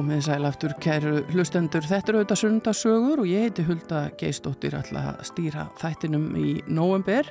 [0.00, 1.84] Komið sæl aftur kæru hlustendur.
[1.84, 7.28] Þetta eru auðvitað sundarsögur og ég heiti Hulda Geistóttir alltaf að stýra þættinum í november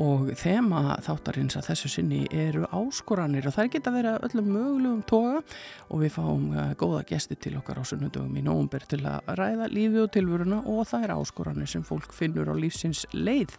[0.00, 5.36] og þema þáttarins að þessu sinni eru áskoranir og það geta verið öllum mögulegum toga
[5.86, 9.70] og við fáum uh, góða gesti til okkar á sunnundögum í november til að ræða
[9.70, 13.54] lífi og tilvöruna og það er áskoranir sem fólk finnur á lífsins leið.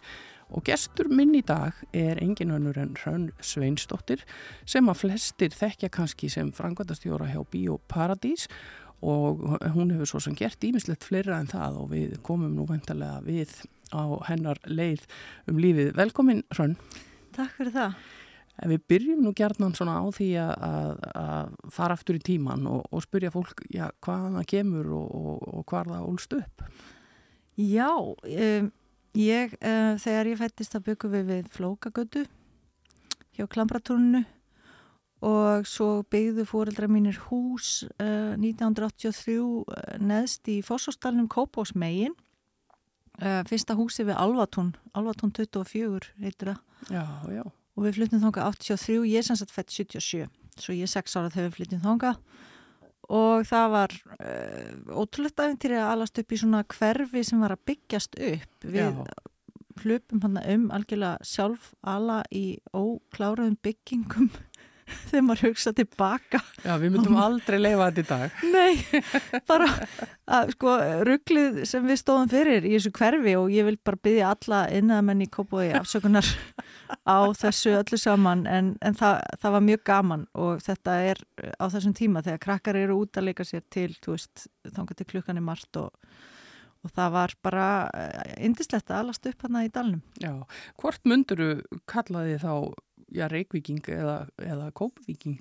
[0.52, 4.24] Og gestur minn í dag er engin önnur en Hrönn Sveinsdóttir
[4.68, 8.48] sem að flestir þekkja kannski sem frangvandastjóra hjá Bíóparadís
[9.02, 9.40] og
[9.74, 13.54] hún hefur svo sem gert ímislegt fleira en það og við komum nú vendarlega við
[13.92, 15.06] á hennar leið
[15.50, 15.94] um lífið.
[15.98, 16.76] Velkomin Hrönn.
[17.34, 17.96] Takk fyrir það.
[18.62, 22.68] En við byrjum nú gjarnan svona á því að, að, að fara aftur í tíman
[22.68, 26.66] og, og spyrja fólk já, hvaðan það kemur og, og, og hvað það ólst upp.
[27.58, 28.70] Já, um,
[29.18, 32.24] ég, uh, þegar ég fættist að byggum við við Flókagötu
[33.36, 34.24] hjá Klambratúrnu
[35.22, 39.64] og svo byggðu fóreldra mínir hús uh, 1983 uh,
[40.02, 42.16] neðst í Fossóstalunum Kópásmegin.
[43.20, 46.62] Uh, fyrsta húsi við Alvatún, Alvatún 24 heitir það.
[46.90, 47.44] Já, já.
[47.76, 50.26] Og við fluttum þánga 83, ég er sannsagt fætt 77,
[50.58, 52.14] svo ég er 6 ára þegar við fluttum þánga
[53.12, 57.66] og það var uh, ótrúlegt aðeins að alast upp í svona hverfi sem var að
[57.70, 59.04] byggjast upp við Já.
[59.82, 64.30] hlupum hann um algjörlega sjálf ala í ókláraðum byggingum
[65.10, 68.36] þegar maður hugsa tilbaka Já, við myndum aldrei leifa þetta í dag.
[68.56, 69.68] nei, bara
[70.26, 70.74] að, sko,
[71.08, 75.24] rugglið sem við stóðum fyrir í þessu hverfi og ég vil bara byggja alla innæðamenn
[75.26, 76.28] í Kópói afsökunar
[77.08, 81.22] á þessu öllu saman en, en það, það var mjög gaman og þetta er
[81.58, 85.44] á þessum tíma þegar krakkar eru út að leika sér til þángar til klukkan í
[85.44, 85.90] margt og,
[86.82, 87.66] og það var bara
[88.36, 90.34] indislegt að alast upp hana í dalnum Já,
[90.80, 91.54] hvort mynduru
[91.90, 92.52] kallaði þá
[93.14, 95.38] já, reykvíking eða, eða kópvíking?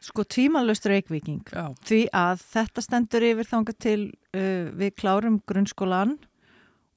[0.00, 1.42] sko tvímalust reykvíking.
[1.52, 4.00] Já, því að þetta stendur yfir þángar til
[4.34, 6.12] uh, við klárum grunnskólan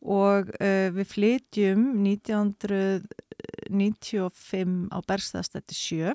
[0.04, 6.12] og uh, við flytjum 1995 á Bergstæðstætti 7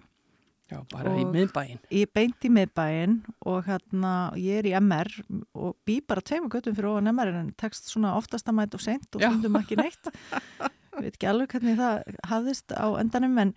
[0.69, 1.79] já, bara í Og- miðbæin.
[1.91, 5.09] ég beint í miðbæinn og hérna ég er í MR
[5.57, 8.85] og bý bara tveimur göttum fyrir ofan MR en tekst svona oftast að mæta og
[8.85, 10.05] seint og stundum ekki neitt.
[10.99, 11.95] Veit ekki alveg hvernig það
[12.27, 13.53] hafðist á endanum en,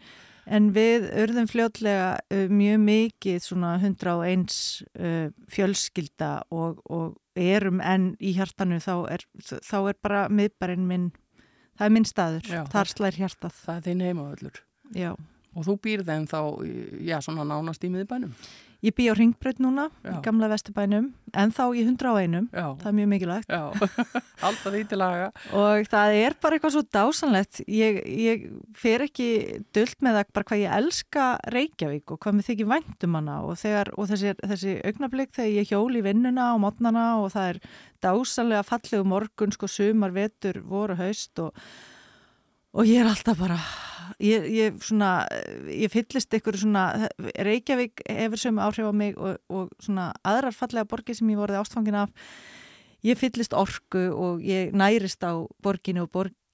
[0.46, 4.56] en við urðum fljótlega uh, mjög mikið svona 101
[5.00, 11.12] uh, fjölskylda og, og erum enn í hjartanu þá er, þá er bara miðbærin minn
[11.78, 14.63] það er minn staður, Já, þar slær hjartað Það er þinn heimavöllur.
[14.96, 15.12] já
[15.52, 16.40] Og þú býrð en þá,
[17.03, 18.31] já, svona nánast í miðbænum.
[18.81, 20.16] Ég bý á Ringbraut núna, Já.
[20.16, 23.52] í gamla Vesturbænum, en þá í 101, Já, það er mjög mikilvægt.
[23.53, 23.62] já,
[24.47, 25.28] alltaf því til laga.
[25.53, 27.62] Og það er bara eitthvað svo dásanlegt.
[27.70, 28.47] Ég, ég
[28.81, 29.30] fer ekki
[29.78, 33.53] dult með það bara hvað ég elska Reykjavík og hvað mér þykir væntum hana og,
[33.62, 37.62] þegar, og þessi, þessi augnablík þegar ég hjól í vinnuna á mótnana og það er
[38.02, 41.53] dásanlega fallegu morgun, sko sumar, vetur, voru, haust og,
[42.72, 43.58] og ég er alltaf bara,
[44.24, 45.26] ég, ég, svona,
[45.68, 50.88] ég fyllist ykkur svona, Reykjavík hefur sömu áhrif á mig og, og svona aðrar fallega
[50.88, 52.14] borgir sem ég vorði ástfangin af.
[53.02, 55.34] Ég fyllist orku og ég nærist á
[55.64, 56.12] borginu og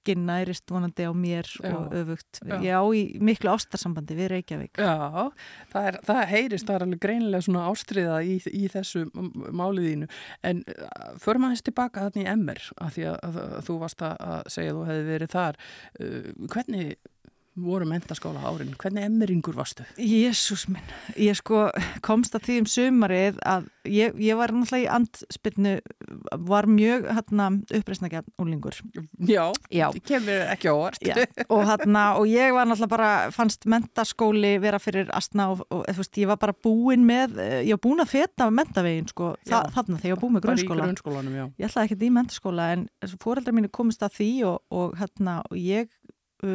[0.08, 1.76] borgin nærist vonandi á mér Já.
[1.76, 2.40] og öfugt.
[2.44, 2.60] Já.
[2.62, 4.78] Ég á í miklu ástarsambandi við Reykjavík.
[4.78, 5.30] Já,
[5.72, 10.08] það, er, það heyrist, það er alveg greinilega svona ástriða í, í þessu máliðínu.
[10.42, 14.02] En uh, förum aðeins tilbaka þarna í MR, af því að, að, að þú varst
[14.02, 15.60] að að segja að þú hefði verið þar.
[15.98, 16.96] Uh, hvernig
[17.62, 18.74] voru mentaskóla árin?
[18.78, 19.84] Hvernig emmeringur varstu?
[19.98, 20.84] Jésús minn,
[21.16, 21.68] ég sko
[22.04, 25.74] komst að því um sumarið að ég, ég var náttúrulega í andspilnu,
[26.48, 27.48] var mjög hérna
[27.78, 28.78] uppreisnækja úlingur.
[29.18, 29.88] Já, Já.
[30.06, 31.02] kemur ekki ávart.
[31.48, 36.02] Og, hérna, og ég var náttúrulega bara, fannst mentaskóli vera fyrir astna og, og þú
[36.02, 39.64] veist, ég var bara búin með, eh, ég var búin að feta mentavegin sko, þa
[39.74, 40.90] þarna þegar ég var búin með grunnskóla.
[41.58, 42.88] Ég ætlaði ekki í mentaskóla en
[43.22, 45.88] fóreldrar mínu komist að því og, og, hérna, og ég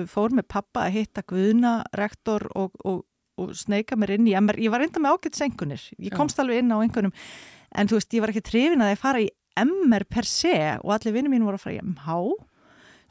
[0.10, 3.04] fór með pappa að hitta Guðna, rektor og, og,
[3.40, 4.60] og sneika mér inn í MR.
[4.64, 5.84] Ég var reynda með ágætt sengunir.
[5.98, 6.18] Ég Já.
[6.18, 7.14] komst alveg inn á einhvernum
[7.74, 10.96] en þú veist, ég var ekki trefin að ég fara í MR per se og
[10.96, 12.18] allir vinnum mínu voru að fara í MH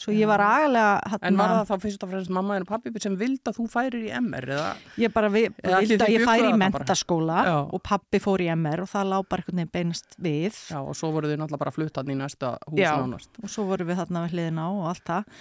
[0.02, 3.16] svo ég var agalega En var það þá fyrst og fremst mamma og pappi sem
[3.18, 4.48] vild að þú færir í MR?
[4.56, 4.70] Eða?
[4.98, 8.90] Ég bara vi, vildi að ég færi í mentaskóla og pappi fór í MR og
[8.90, 12.10] það lág bara einhvern veginn beinast við Já og svo voru þið náttúrulega bara fluttað
[12.10, 15.06] í næsta hús Já, nánast og svo voru við þarna við hliðina á og allt
[15.12, 15.38] það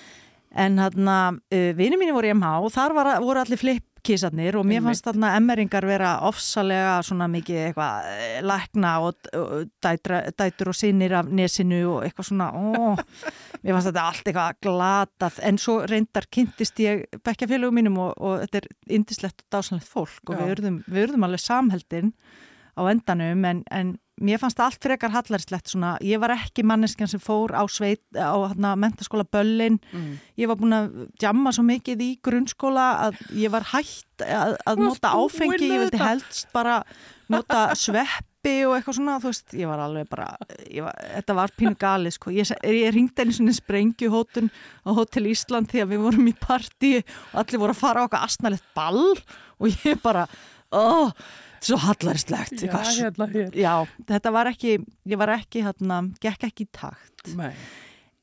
[0.51, 4.56] en hérna, uh, vinið mínu voru í MH og þar var, voru allir flipp kísarnir
[4.57, 10.21] og mér fannst þarna emmeringar vera ofsalega svona mikið eitthvað eh, lækna og, og dætra,
[10.38, 12.98] dætur og sinnir af nesinu og eitthvað svona ó,
[13.62, 15.42] mér fannst þetta allt eitthvað glatað.
[15.50, 20.33] En svo reyndar kynntist ég bekkjafélögum mínum og, og þetta er indislegt og dásanlegt fólk
[20.33, 22.15] og við urðum, við urðum alveg samheldin
[22.74, 27.22] á endanum en, en mér fannst allt frekar hallarslegt svona, ég var ekki manneskjan sem
[27.22, 29.80] fór á sveit á hérna, mentaskóla Böllin.
[29.92, 30.18] Mm.
[30.38, 30.90] ég var búin að
[31.22, 36.02] jamma svo mikið í grunnskóla að ég var hægt að, að nota áfengi, ég vildi
[36.02, 36.82] helst bara
[37.32, 40.32] nota sveppi og eitthvað svona, þú veist, ég var alveg bara
[40.86, 42.34] var, þetta var pínu galið, sko.
[42.36, 44.50] Ég, ég ringdi einu svona sprengjuhótun
[44.86, 48.08] á Hotel Ísland því að við vorum í parti og allir voru að fara á
[48.10, 49.14] okkar astnalett ball
[49.62, 50.28] og ég bara,
[50.74, 51.14] óh
[51.62, 53.56] svo hallarslegt já, hérna, hérna.
[53.56, 53.74] já,
[54.10, 57.52] þetta var ekki ég var ekki, hérna, gekk ekki í takt Nei.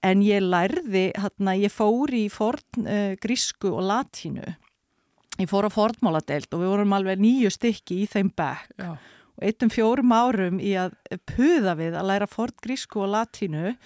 [0.06, 4.46] en ég lærði hérna, ég fór í forn uh, grísku og latínu
[5.38, 8.90] ég fór á fornmáladeild og við vorum alveg nýju stykki í þeim bekk já.
[9.38, 10.98] og eittum fjórum árum í að
[11.30, 13.76] puða við að læra forn grísku og latínu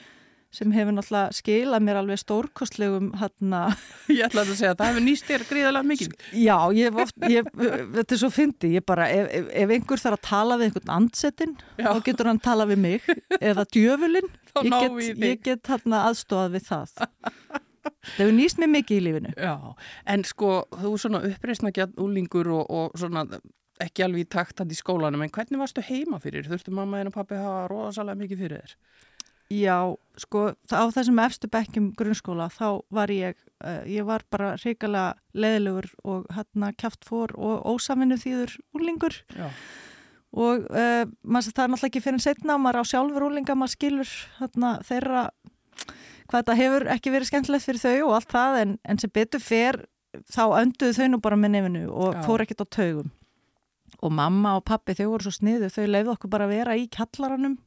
[0.52, 3.62] sem hefur náttúrulega skilað mér alveg stórkostlegum hérna.
[4.12, 6.14] Ég ætlaði að segja að það hefur nýst þér gríðarlega mikið.
[6.42, 7.48] Já, ég, oft, ég,
[7.96, 10.94] þetta er svo fyndi, ég bara, ef, ef, ef einhver þarf að tala við einhvern
[10.98, 11.88] andsetin, Já.
[11.88, 13.10] þá getur hann tala við mig,
[13.40, 14.30] eða djöfulinn,
[14.68, 16.94] ég get, ég get hérna aðstofað við það.
[17.00, 19.34] Það hefur nýst mér mikið í lífinu.
[19.40, 19.56] Já,
[20.12, 23.24] en sko, þú er svona uppreysna gæt úlingur og, og svona
[23.82, 26.46] ekki alveg í takt hann í skólanum, en hvernig varstu heima fyrir?
[26.50, 28.76] Þurftu mamma en pappi hafa róðasalega mikið fyrir þér?
[29.52, 29.76] Já,
[30.20, 35.90] sko á þessum efstu bekkjum grunnskóla þá var ég, uh, ég var bara reykjala leðilegur
[36.08, 39.50] og hérna kæft fór og ósaminu þýður úrlingur Já.
[40.32, 43.74] og uh, maður, það er náttúrulega ekki fyrir en setna maður á sjálfur úrlinga, maður
[43.74, 45.24] skilur hérna þeirra
[46.30, 49.42] hvað þetta hefur ekki verið skemmtilegt fyrir þau og allt það en, en sem betur
[49.42, 49.82] fer
[50.32, 52.22] þá önduðu þau nú bara með nefnu og Já.
[52.24, 53.12] fór ekkert á taugum
[54.02, 56.88] og mamma og pappi þau voru svo sniðu, þau leiði okkur bara að vera í
[56.92, 57.58] kjallaranum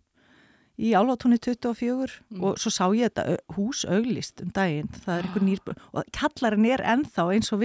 [0.76, 2.42] í Álvatóni 24 mm.
[2.44, 6.70] og svo sá ég þetta hús auglist um daginn, það er einhver nýrbúr og kallarinn
[6.70, 7.62] er enþá eins og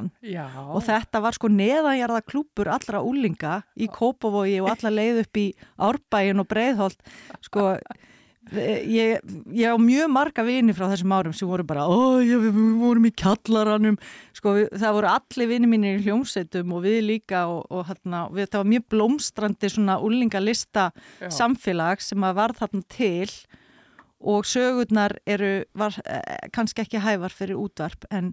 [0.00, 0.46] hann Já.
[0.48, 5.48] og þetta var sko neðanjarða klúpur allra úlinga í Kópavogi og alla leið upp í
[5.90, 7.12] Árbæin og Breiðholt
[7.44, 7.74] sko
[8.50, 9.20] Ég,
[9.54, 13.06] ég á mjög marga vini frá þessum árum sem voru bara, ó, já, við vorum
[13.06, 13.98] í kallaranum,
[14.34, 18.24] sko, við, það voru allir vini mínir í hljómsveitum og við líka og, og hérna,
[18.34, 20.88] við, það var mjög blómstrandi svona úlingalista
[21.30, 23.28] samfélag sem að var þarna til
[24.20, 28.32] og sögurnar eru, var eh, kannski ekki hævar fyrir útvarp, en,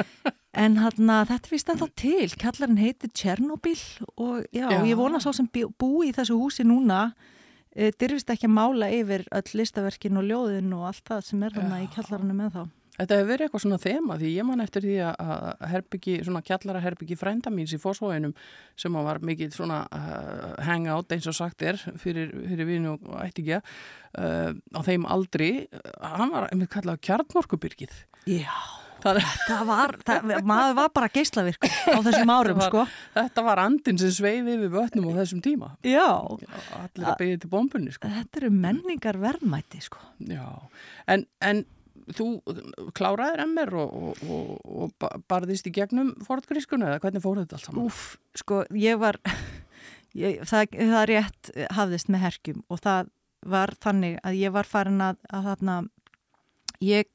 [0.64, 3.78] en hérna, þetta finnst ennþá til, kallarinn heiti Tjernobyl
[4.16, 4.82] og já, já.
[4.90, 7.31] ég vona svo sem bú í þessu húsi núna, Eh,
[7.72, 11.82] dyrfist ekki að mála yfir öll listaverkin og ljóðin og allt það sem er þarna
[11.84, 12.62] í kjallaranu með þá.
[12.92, 16.82] Þetta hefur verið eitthvað svona þema því ég man eftir því að herbyggi, svona kjallara
[16.84, 18.34] herbyggi frænda míns í fósvóinum
[18.78, 23.62] sem var mikið svona uh, hangout eins og sagt er fyrir, fyrir vinu og ættingja
[23.64, 25.50] uh, á þeim aldri,
[26.04, 27.96] hann var einmitt kallað kjartmorkubyrgið.
[28.28, 28.52] Já.
[29.02, 33.12] Það var, það, maður var bara geyslavirk á þessum árum þetta var, sko.
[33.18, 35.72] Þetta var andin sem sveiði við vötnum á þessum tíma.
[35.86, 36.06] Já.
[36.78, 38.10] Allir að byggja til bombunni sko.
[38.12, 40.02] Þetta eru menningar verðmæti sko.
[41.10, 41.64] En, en
[42.16, 42.28] þú
[42.96, 47.68] kláraðir MR og, og, og, og barðist í gegnum fortgrískuna eða hvernig fór þetta allt
[47.68, 47.88] saman?
[47.88, 48.04] Úf,
[48.38, 49.18] sko, ég var,
[50.18, 53.12] ég, það, það rétt hafðist með herkjum og það
[53.52, 55.76] var þannig að ég var farin að, að þarna
[56.82, 57.08] ég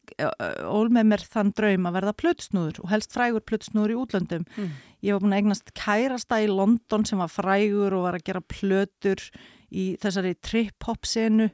[0.63, 4.45] ól með mér þann draum að verða plötsnúður og helst frægur plötsnúður í útlöndum.
[4.55, 4.69] Mm.
[5.05, 8.43] Ég var búin að eignast kærasta í London sem var frægur og var að gera
[8.43, 9.21] plötur
[9.67, 11.51] í þessari trip-hop senu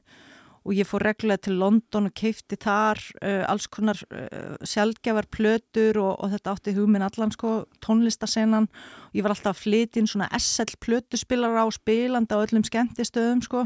[0.64, 6.00] og ég fór reglulega til London og keifti þar uh, alls konar uh, sjálfgefar plötur
[6.00, 10.10] og, og þetta átti hugminn allan sko tónlistasennan og ég var alltaf að flytja inn
[10.10, 13.66] svona SL plötuspillara á spilanda og öllum skemmtistöðum sko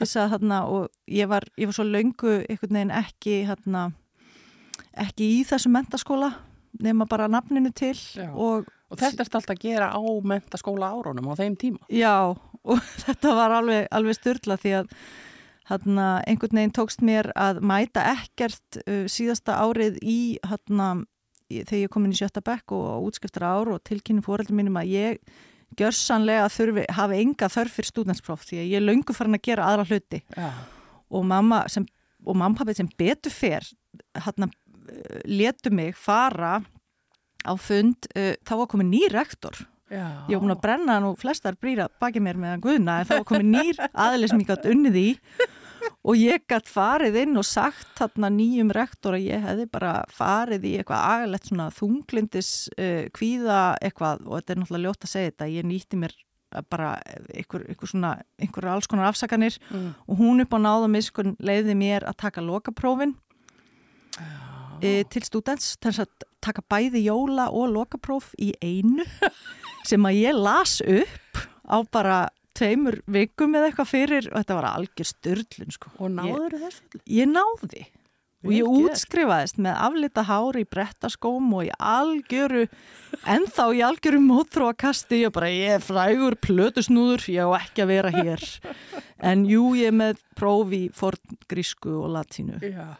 [0.00, 3.88] að þarna og ég var, ég var svo laungu einhvern veginn ekki þarna
[5.04, 6.30] ekki í þessu mentaskóla
[6.80, 7.96] nema bara nafninu til
[8.32, 11.82] og, og þetta er alltaf að gera á mentaskóla árónum á þeim tíma?
[11.92, 12.32] Já
[12.64, 14.94] og þetta var alveg, alveg styrla því að
[15.70, 20.90] þarna einhvern veginn tókst mér að mæta ekkert uh, síðasta árið í þarna
[21.50, 24.92] þegar ég kom inn í sjötta bekk og útskiptar ár og tilkynni fóröldum mínum að
[24.94, 25.38] ég
[25.78, 29.68] gjörsanlega þurfi, hafi enga þörf fyrir stúdentspróf því að ég er laungu farin að gera
[29.70, 30.50] aðra hluti ja.
[31.10, 31.86] og mamma sem
[32.26, 33.66] og mannpappi sem betur fer
[34.26, 34.50] hann
[35.24, 36.58] letu mig fara
[37.40, 39.56] á fund, uh, þá var komið nýr rektor
[39.90, 40.26] Já.
[40.28, 43.28] ég var búin að brenna nú flestar brýra baki mér meðan guðna en þá var
[43.30, 45.08] komið nýr aðli sem ég gætt unnið í
[46.06, 50.66] og ég gætt farið inn og sagt þarna nýjum rektor að ég hefði bara farið
[50.70, 54.26] í eitthvað agalett svona þunglindis uh, kvíða eitthvað.
[54.26, 56.16] Og þetta er náttúrulega ljótt að segja þetta, ég nýtti mér
[56.70, 56.96] bara
[57.30, 59.58] einhver, einhver svona einhver alls konar afsakanir.
[59.70, 59.92] Mm.
[60.06, 63.14] og hún upp á náðamiskun leiði mér að taka lokaprófin
[64.82, 69.06] e, til students þess að taka bæði jóla og lokapróf í einu
[69.88, 72.18] sem að ég las upp á bara
[72.60, 75.94] tveimur vikum eða eitthvað fyrir og þetta var algjör styrlun sko.
[75.98, 77.02] Og náður þessu?
[77.08, 77.86] Ég náði
[78.40, 82.66] og ég útskrifaðist með aflita hári í brettaskóm og í algjöru
[83.28, 88.14] ennþá í algjöru mótþróakasti ég bara, ég er frægur plötusnúður ég á ekki að vera
[88.16, 88.46] hér.
[89.20, 92.56] En jú, ég er með próf í forngrísku og latínu.
[92.64, 92.96] Já,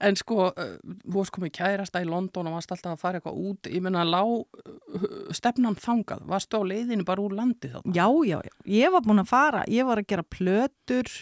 [0.00, 3.68] en sko, þú varst komið kærasta í London og varst alltaf að fara eitthvað út,
[3.68, 4.22] ég menna, lá
[5.36, 7.82] stefnan þangað, varstu á leiðinu bara úr landi þá?
[7.92, 11.12] Já, já, já, ég var búin að fara, ég var að gera plötur,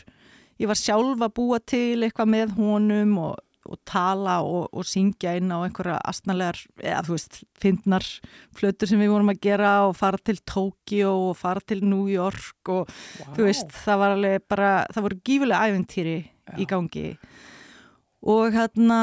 [0.62, 5.35] ég var sjálf að búa til eitthvað með honum og, og tala og, og syngja
[5.38, 8.09] inn á einhverja astnalegar, eða þú veist, fyndnar
[8.59, 12.73] plötur sem við vorum að gera og fara til Tókíó og fara til New York
[12.73, 13.33] og Vá.
[13.37, 16.19] þú veist, það var alveg bara, það voru gífulega æventýri
[16.59, 17.07] í gangi
[18.23, 18.99] og hérna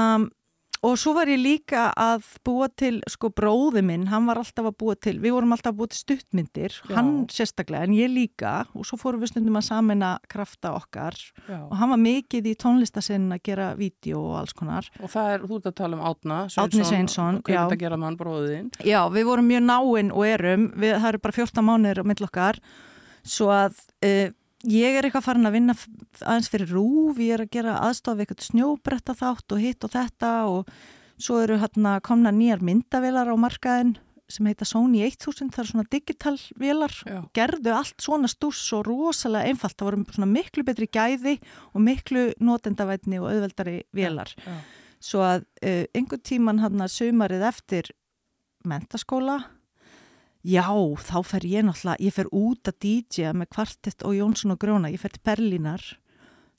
[0.86, 4.78] og svo var ég líka að búa til sko bróði minn, hann var alltaf að
[4.80, 6.94] búa til við vorum alltaf að búa til stuttmyndir Já.
[6.96, 11.18] hann sérstaklega, en ég líka og svo fórum við stundum að samina krafta okkar
[11.50, 11.60] Já.
[11.66, 15.48] og hann var mikið í tónlistasinn að gera vídeo og alls konar Og það er,
[15.50, 18.72] þú ert að tala um Átna Árni Sveinsson, er að gera mann bróðin?
[18.80, 22.24] Já, við vorum mjög náinn og erum við, það eru bara 14 mánuðir á mill
[22.30, 22.64] okkar
[23.28, 24.30] svo að uh,
[24.68, 25.76] ég er eitthvað farin að vinna
[26.20, 30.32] aðeins fyrir rúf, ég er að gera aðstofa eitthvað snjóbretta þátt og hitt og þetta
[30.52, 30.74] og
[31.20, 33.98] svo eru hérna komna nýjar myndavélar á markaðin
[34.30, 37.22] sem heita Sony 1000, það eru svona digital vélar, Já.
[37.34, 41.40] gerðu allt svona stús og rosalega einfalt, það voru svona miklu betri gæði
[41.74, 44.60] og miklu notendavætni og auðveldari vélar Já.
[45.02, 47.90] svo að uh, einhvern tíman hann að sumarið eftir
[48.70, 49.40] mentaskóla
[50.44, 50.68] já,
[51.04, 54.92] þá fer ég náttúrulega ég fer út að DJ með kvartett og Jónsson og Gróna,
[54.92, 55.84] ég fer til Berlínar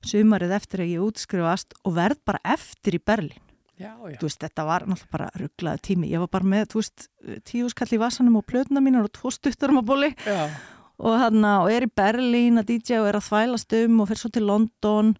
[0.06, 3.40] sumarið eftir að ég útskrifast og verð bara eftir í Berlín.
[3.80, 4.18] Já, já.
[4.20, 6.10] þú veist, þetta var náttúrulega bara rugglaði tími.
[6.12, 7.06] Ég var bara með, þú veist,
[7.48, 10.10] tíu skall í vasanum og plötuna mínar og tvo stutturum á bóli
[11.00, 14.20] og, hana, og er í Berlín að DJ og er að þvælast um og fer
[14.20, 15.14] svo til London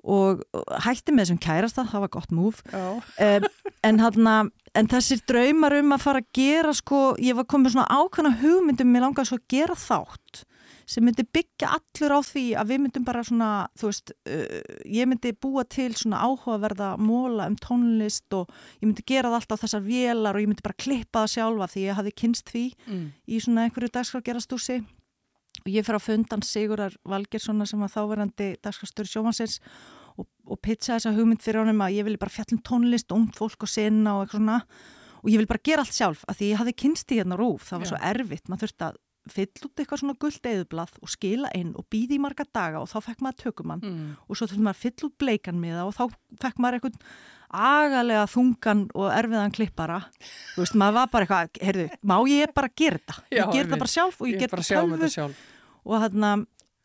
[0.00, 0.40] og,
[0.86, 3.48] hætti með þessum kærasta, það var gott múf um,
[3.84, 4.36] en, hana,
[4.74, 8.92] en þessir draumar um að fara að gera sko, ég var komið svona ákvæmna hugmyndum
[8.92, 10.44] mér langaði svo að gera þátt
[10.90, 13.48] sem myndi byggja allur á því að við myndum bara svona,
[13.78, 18.50] þú veist uh, ég myndi búa til svona áhugaverða móla um tónlist og
[18.80, 21.68] ég myndi gera það alltaf á þessar vélar og ég myndi bara klippa það sjálfa
[21.74, 23.04] því ég hafði kynst því Mm.
[23.30, 24.80] í svona einhverju dagskrafgerastúsi
[25.60, 29.60] og ég fer á fundan Sigurar Valgerssona sem var þáverandi dagskrafstöru sjómansins
[30.20, 33.66] og, og pitcha þessa hugmynd fyrir honum að ég vilja bara fjallum tónlist, ungt fólk
[33.66, 34.58] og sinna og eitthvað svona
[35.20, 37.66] og ég vil bara gera allt sjálf að því ég hafði kynst í hérna rúf,
[37.68, 37.92] það var Já.
[37.92, 38.98] svo erfitt maður þurfti að
[39.30, 42.88] fylla út eitthvað svona gullt eðublað og skila inn og býði í marga daga og
[42.88, 44.14] þá fekk maður tökumann Mm.
[44.26, 46.04] og svo þurfti maður að fylla út bleikan miða og þá
[46.40, 46.96] fekk maður eitthvað
[47.50, 49.98] agalega þungan og erfiðan klippara
[50.54, 53.70] þú veist, maður var bara eitthvað, heyrðu, má ég bara gera þetta ég ger einmitt.
[53.74, 55.14] það bara sjálf og ég, Ég ger er bara það að sjá með tölvu þetta
[55.18, 55.44] sjálf.
[55.84, 56.32] og, þarna,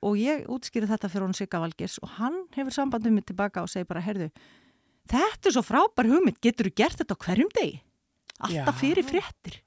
[0.06, 3.64] og ég útskýri þetta fyrir hún Sigga Valgers og hann hefur samband um mig tilbaka
[3.64, 4.32] og segir bara, heyrðu
[5.12, 7.78] þetta er svo frábær hugmynd, getur þú gert þetta á hverjum degi?
[8.40, 8.82] Alltaf Já.
[8.82, 9.62] fyrir fréttir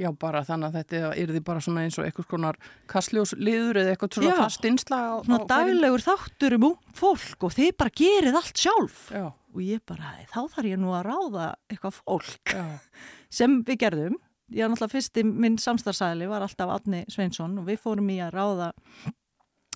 [0.00, 2.58] Já, bara þannig að þetta er því bara svona eins og eitthvað konar
[2.90, 4.38] kastljósliður eða eitthvað svona Já.
[4.40, 9.26] fast innslag á, svona daglegur þáttur um fólk og þið bara gerið allt sjálf Já,
[9.30, 12.66] og ég bara, þá þarf ég nú að ráða eitthvað fólk já,
[13.38, 14.18] sem við gerðum
[14.52, 18.72] var náttúrulega fyrsti, minn samstarfsæli var alltaf Átni Sveinsson og við fórum í að ráða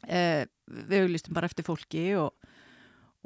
[0.07, 2.33] eh, við auðlistum bara eftir fólki og,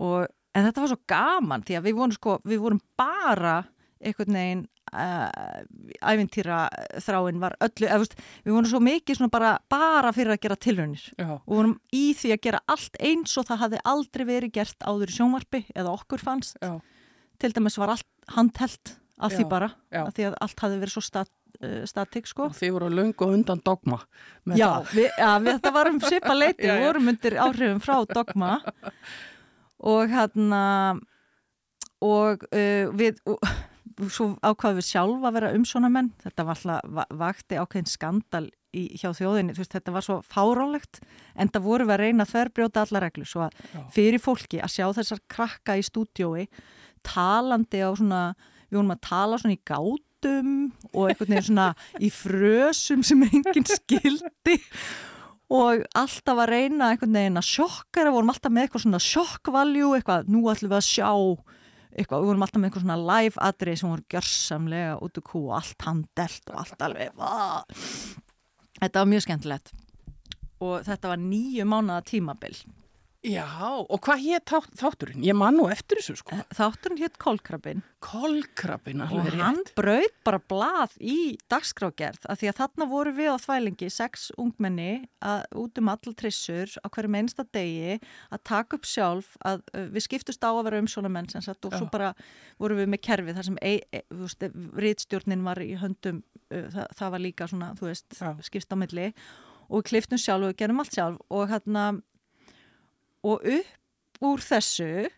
[0.01, 3.57] og en þetta var svo gaman því að við vorum sko, við vorum bara
[4.01, 4.63] einhvern veginn
[4.97, 5.61] uh,
[6.01, 6.61] æfintýra
[7.05, 11.03] þráin var öllu, eða, veist, við vorum svo mikið bara, bara fyrir að gera tilraunir.
[11.19, 14.89] Já, og vorum í því að gera allt eins og það hafði aldrei verið gert
[14.89, 16.57] áður í sjónvarpi eða okkur fannst.
[16.65, 16.79] Já,
[17.41, 20.03] til dæmis var allt handhelt af því Já, bara, já.
[20.07, 21.31] af því að allt hafði verið svo stat,
[21.65, 22.49] uh, statik sko.
[22.51, 24.01] Og þið voru löngu undan dogma
[24.57, 28.59] Já, við, ja, við, þetta var um svipa leiti, við vorum undir áhrifum frá dogma.
[29.81, 30.63] Og hérna
[32.01, 33.45] og uh, við, og,
[34.09, 39.11] svo ákvaðum við sjálfa að vera umsónamenn þetta var alltaf vakti ákveðin skandal í, hjá
[39.17, 41.01] þjóðinni, þú veist þetta var svo fáránlegt
[41.35, 43.59] en það voru við að reyna að þverbrjóta alla reglu svo að
[43.95, 46.47] fyrir fólki að sjá þessar krakka í stúdiói
[47.07, 48.23] talandi á svona
[48.71, 49.63] við vorum að tala svona í
[50.21, 54.59] gátum og einhvern veginn svona í frösum sem enginn skildi.
[55.51, 60.29] Og alltaf að reyna einhvern veginn að sjokkara, vorum alltaf með eitthvað svona sjokkvaljú, eitthvað,
[60.31, 61.11] nú ætlum við að sjá
[61.91, 65.45] eitthvað, við vorum alltaf með eitthvað svona live atrið sem voru gjörsamlega út úr kú
[65.49, 67.65] og allt handelt og allt alveg vah.
[68.79, 69.73] þetta var mjög skemmtilegt.
[70.61, 72.61] Og þetta var nýju mánuða tímabil
[73.21, 73.45] Já,
[73.85, 75.25] og hvað hétt þátt, þátturinn?
[75.27, 76.39] Ég man nú eftir þessu sko.
[76.57, 77.83] þátturinn hétt Kolkrabbin,
[79.05, 79.75] og alveg hann rétt.
[79.77, 85.05] braut bara blað í dagskrágerð af því að þarna voru við á þvælingi sex ungmenni
[85.21, 88.01] að, út um all trissur á hverju meinsta degi
[88.33, 91.77] að taka upp sjálf að uh, við skiptust á að vera umsónamenn sem sagt og
[91.77, 91.83] Já.
[91.83, 92.15] svo bara
[92.57, 94.49] voru við með kerfi þar sem e, e, veist,
[94.81, 98.33] rítstjórnin var í höndum uh, það, það var líka svona, þú veist, Já.
[98.49, 99.13] skipst á milli
[99.69, 101.91] og við kliftum sjálf og gerum allt sjálf og hérna
[103.27, 105.09] og upp úr þessu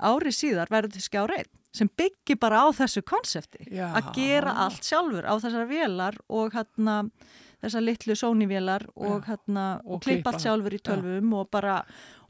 [0.00, 3.64] ári síðar verður til skjárein sem byggi bara á þessu konsepti.
[3.80, 6.98] Að gera allt sjálfur á þessar vélar og hérna
[7.62, 10.32] þessar litlu Sony-vélar og hérna og og klippa klippa.
[10.34, 11.76] allt sjálfur í tölvum og bara,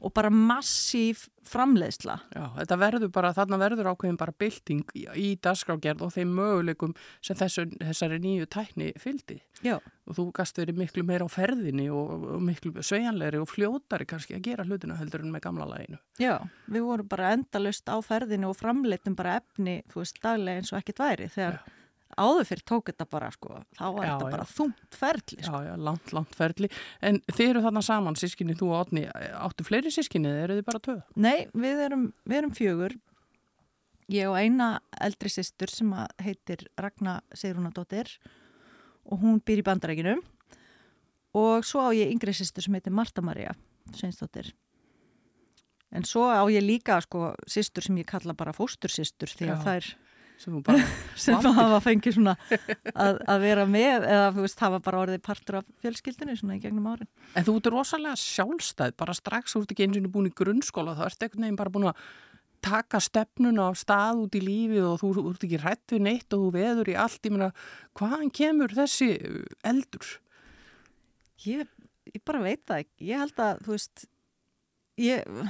[0.03, 5.33] og bara massíf framleiðsla Já, þetta verður bara, þarna verður ákveðin bara bylting í, í
[5.43, 9.41] dagskrágerð og þeim möguleikum sem þessu, þessari nýju tækni fylgdi.
[9.65, 14.05] Já, Og þú gast verið miklu meira á ferðinni og, og miklu sveigjanlegri og fljótari
[14.07, 15.99] kannski að gera hlutina heldur en með gamla læginu.
[16.19, 16.37] já,
[16.67, 20.81] við vorum bara endalust á ferðinu og framleitum bara efni, þú veist, daglega eins og
[20.81, 21.61] ekkert væri þegar
[22.17, 24.33] áður fyrir tók þetta bara, sko, þá var Já, þetta já.
[24.35, 25.61] bara þungt ferli, sko.
[25.63, 26.69] Já, já, langt, langt ferli.
[27.01, 29.05] En þið eru þarna saman, sískinni, þú og Otni,
[29.39, 31.01] áttu fleiri sískinni eða eru þið bara töð?
[31.15, 32.97] Nei, við erum, við erum fjögur.
[34.13, 34.69] Ég og eina
[35.01, 38.11] eldri systur sem heitir Ragnar Sigrunadóttir
[39.07, 40.17] og hún býr í bandarækinu
[41.39, 43.55] og svo á ég yngri systur sem heitir Marta Maria
[43.95, 44.51] Sveinsdóttir.
[45.93, 49.63] En svo á ég líka sko systur sem ég kalla bara fóstursystur því að Já.
[49.65, 49.89] þær
[50.41, 50.81] Sem bara
[51.23, 55.59] sem hafa fengið svona að, að vera með eða þú veist hafa bara orðið partur
[55.61, 57.09] af fjölskyldinu svona í gegnum árin.
[57.37, 60.97] En þú ert rosalega sjálfstæð, bara strax þú ert ekki eins og búin í grunnskóla,
[60.99, 62.05] þá ert ekkert neginn bara búin að
[62.63, 66.45] taka stefnuna á stað út í lífið og þú, ert ekki rætt við neitt og
[66.45, 67.49] þú veður í allt, ég meina,
[67.99, 69.09] hvaðan kemur þessi
[69.67, 70.13] eldur?
[71.43, 71.67] Ég,
[72.13, 73.09] ég bara veit það ekki.
[73.09, 74.05] Ég held að, þú veist,
[75.03, 75.41] ég,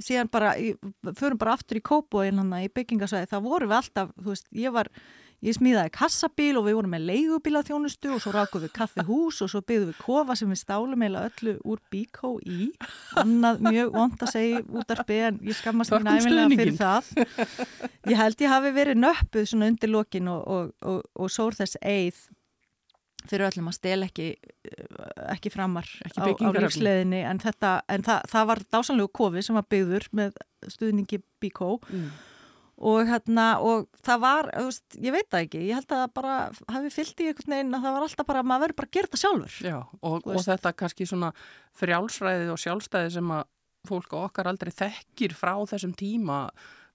[0.00, 0.54] síðan bara,
[1.18, 4.74] förum bara aftur í kópóin hann í byggingasæði, það voru við alltaf, þú veist, ég
[4.74, 4.90] var,
[5.42, 9.62] ég smíðaði kassabíl og við vorum með leigubílaþjónustu og svo rákum við kaffihús og svo
[9.66, 12.70] byggðum við kofa sem við stálum eila öllu úr bíkó í.
[13.22, 17.10] Annað mjög vond að segja útarpi en ég skammast Þökkum æfinlega fyrir það.
[18.10, 21.80] Ég held ég hafi verið nöppuð svona undir lokin og, og, og, og sór þess
[21.82, 22.22] eið
[23.30, 24.26] fyrir öllum að stel ekki,
[24.66, 25.06] eh,
[25.36, 29.58] ekki framar Ekki á, á lífsleðinni en, þetta, en það, það var dásanlegu kofi sem
[29.58, 30.36] var byggður með
[30.68, 32.10] stuðningi Bíkó Mm.
[32.82, 36.36] og, hérna, og það var, veist, ég veit það ekki ég held að það bara
[36.74, 39.10] hafi fyllt í einhvern veginn að það var alltaf bara, maður verður bara að gera
[39.10, 39.56] þetta sjálfur.
[39.68, 41.32] Já, og, og þetta kannski svona
[41.78, 43.44] frjálsræðið og sjálfstæðið sem að
[43.88, 46.38] fólk á okkar aldrei þekkir frá þessum tíma,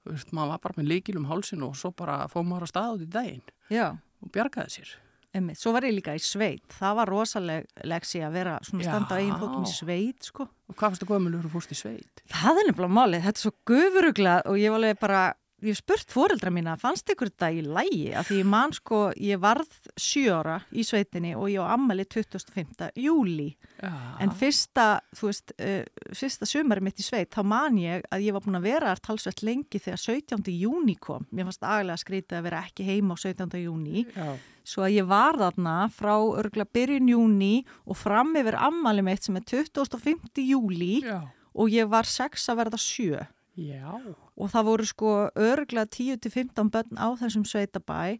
[0.07, 3.03] veist, maður var bara með líkilum hálsinu og svo bara fóð maður að staða út
[3.03, 3.87] í daginn Já,
[4.23, 4.93] og bjargaði sér.
[5.39, 6.65] Einmitt, svo var ég líka í sveit.
[6.77, 10.47] Það var rosaleg leksi að vera svona standa á eigin fótum í sveit, sko.
[10.67, 12.23] Og hvað fannst þú gömulur og fórst í sveit?
[12.33, 15.21] Það er nefnilega málið, þetta er svo gufuruglað og ég var alveg bara,
[15.61, 18.11] ég hef spurt fóreldra mína, fannst ykkur þetta í lægi?
[18.19, 22.05] Af því ég man sko, ég varð sjö ára í sveitinni og ég á ammali
[22.05, 22.91] 25.
[22.95, 23.47] júli.
[23.81, 24.85] Já, En fyrsta,
[25.17, 28.59] þú veist, uh, fyrsta sumari mitt í sveit, þá man ég að ég var búin
[28.59, 30.53] að vera þar talsvett lengi þegar 17.
[30.53, 31.25] júni kom.
[31.31, 33.57] Mér fannst agalega skrítið að vera ekki heima á 17.
[33.63, 34.05] júni.
[34.13, 39.23] já, Svo að ég var þarna frá örgla byrjun júni og fram yfir ammali mitt
[39.23, 40.43] sem er 25.
[40.43, 41.21] júli já,
[41.55, 43.21] og ég var 6 að verða 7
[43.63, 43.95] já,
[44.37, 48.19] og það voru sko örgla 10-15 börn á þessum sveitabæ.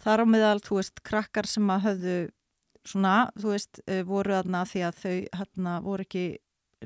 [0.00, 2.18] Þar á meðal, þú veist, krakkar sem að höfðu
[2.88, 6.38] svona, þú veist, eh, voru þarna því að þau hérna voru ekki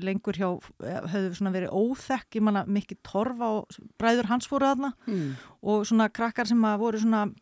[0.03, 0.49] lengur hjá,
[0.83, 4.93] eh, höfðu svona verið óþekk, ég manna mikið torfa og bræður hans voru þarna.
[5.07, 5.35] Mm.
[5.63, 7.33] og svona krakkar sem að voru svona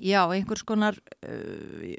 [0.00, 1.92] já, einhvers konar uh,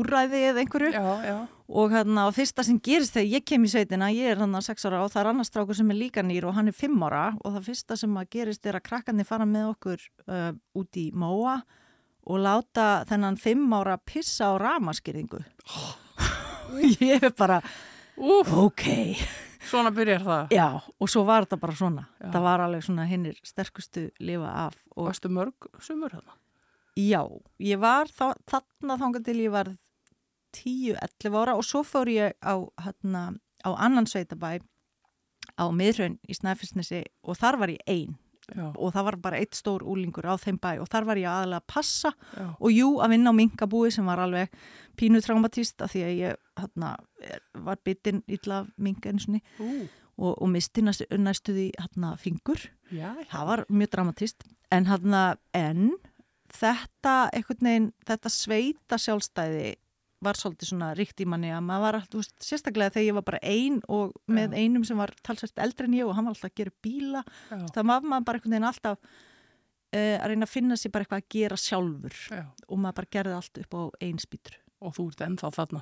[0.00, 1.36] úræði eða einhverju já, já,
[1.70, 4.68] og hérna og fyrsta sem gerist þegar ég kem í sveitina ég er hann að
[4.70, 7.06] 6 ára og það er annar strákur sem er líka nýr og hann er 5
[7.08, 11.00] ára og það fyrsta sem að gerist er að krakkarnir fara með okkur uh, út
[11.00, 11.60] í móa
[12.30, 17.62] og láta þennan 5 ára pissa á ramaskýringu og ég er bara
[18.20, 18.84] Úf, ok
[19.70, 20.52] Svona byrjar það.
[20.54, 22.06] Já, og svo var þetta bara svona.
[22.18, 22.30] Já.
[22.32, 24.78] Það var alveg svona hinnir sterkustu lifa af.
[24.96, 26.36] Og Varstu mörg sumur þarna?
[26.98, 27.22] Já,
[27.62, 29.70] ég var þá, þarna þangað til ég var
[30.56, 33.30] 10-11 ára og svo fór ég á, hérna,
[33.62, 34.58] á annan sveitabæ
[35.60, 38.18] á miðraun í Snæfellsnesi og þar var ég ein.
[38.50, 41.28] Já, og það var bara eitt stór úlingur á þeim bæ og þar var ég
[41.30, 44.50] aðalega að passa já, og jú að vinna á minkabúi sem var alveg
[44.98, 46.88] pínu traumatist af því að ég hérna,
[47.62, 49.38] var bitinn illa minka eins og
[50.20, 52.66] og, og misti næstu, næstuði hérna, fingur.
[52.92, 55.22] Já, það var mjög dramatist en, hérna,
[55.56, 55.92] en
[56.54, 59.70] þetta einhvern veginn, þetta sveita sjálfstæði
[60.20, 63.26] var svolítið svona ríkt í manni að maður var alltaf, veist, sérstaklega þegar ég var
[63.30, 64.60] bara ein og með Já.
[64.60, 67.80] einum sem var talsvægt eldri en ég og hann var alltaf að gera bíla það
[67.80, 71.30] var maður bara einhvern veginn alltaf uh, að reyna að finna sér bara eitthvað að
[71.36, 72.42] gera sjálfur já.
[72.68, 74.58] og maður bara gerði allt upp á einspýtur.
[74.80, 75.80] Og þú ert ennþá þarna,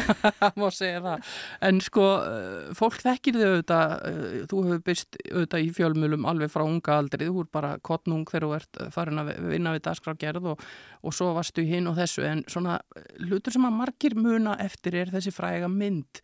[0.60, 1.28] má segja það.
[1.64, 6.52] En sko, eh, fólk þekkir þau auðvitað, eh, þú hefur byrst auðvitað í fjölmjölum alveg
[6.52, 10.50] frá unga aldrei, þú ert bara kottnung þegar þú ert farin að vinna við dagskrágerð
[10.52, 10.66] og,
[11.00, 15.00] og svo varstu hinn og þessu, en svona eh, hlutur sem að margir muna eftir
[15.00, 16.20] er þessi fræga mynd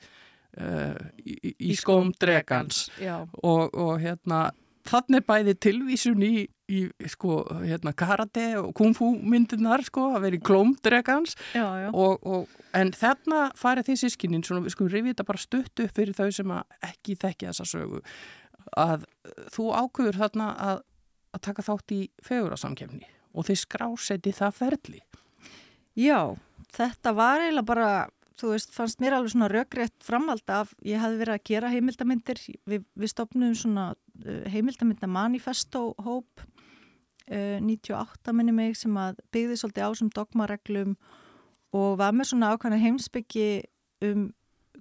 [0.61, 2.91] uh, í, í, í skóm dregans.
[3.41, 4.51] Og, og hérna
[4.89, 10.39] þannig bæði tilvísun í, í sko, hérna, karate og kung fu myndirnar, sko, að vera
[10.39, 15.99] í klómdregans en þarna farið því sískinin svona, við skulum rifið þetta bara stutt upp
[15.99, 16.55] fyrir þau sem
[16.89, 18.03] ekki þekki þessa sögu
[18.79, 19.07] að
[19.53, 20.83] þú ákveður þarna að,
[21.35, 25.01] að taka þátt í fegurasamkefni og þið skráseti það ferli.
[25.99, 26.35] Já,
[26.73, 27.89] þetta var eiginlega bara,
[28.41, 32.41] þú veist, fannst mér alveg svona röggrétt framhald af, ég hafði verið að gera heimildamindir,
[32.69, 36.45] við, við stopnum svona uh, heimildamynda manifesto hóp
[37.31, 40.95] uh, 98 minni mig sem að byggði svolítið á sem dogmareglum
[41.73, 43.51] og var með svona ákvæmna heimsbyggi
[44.05, 44.31] um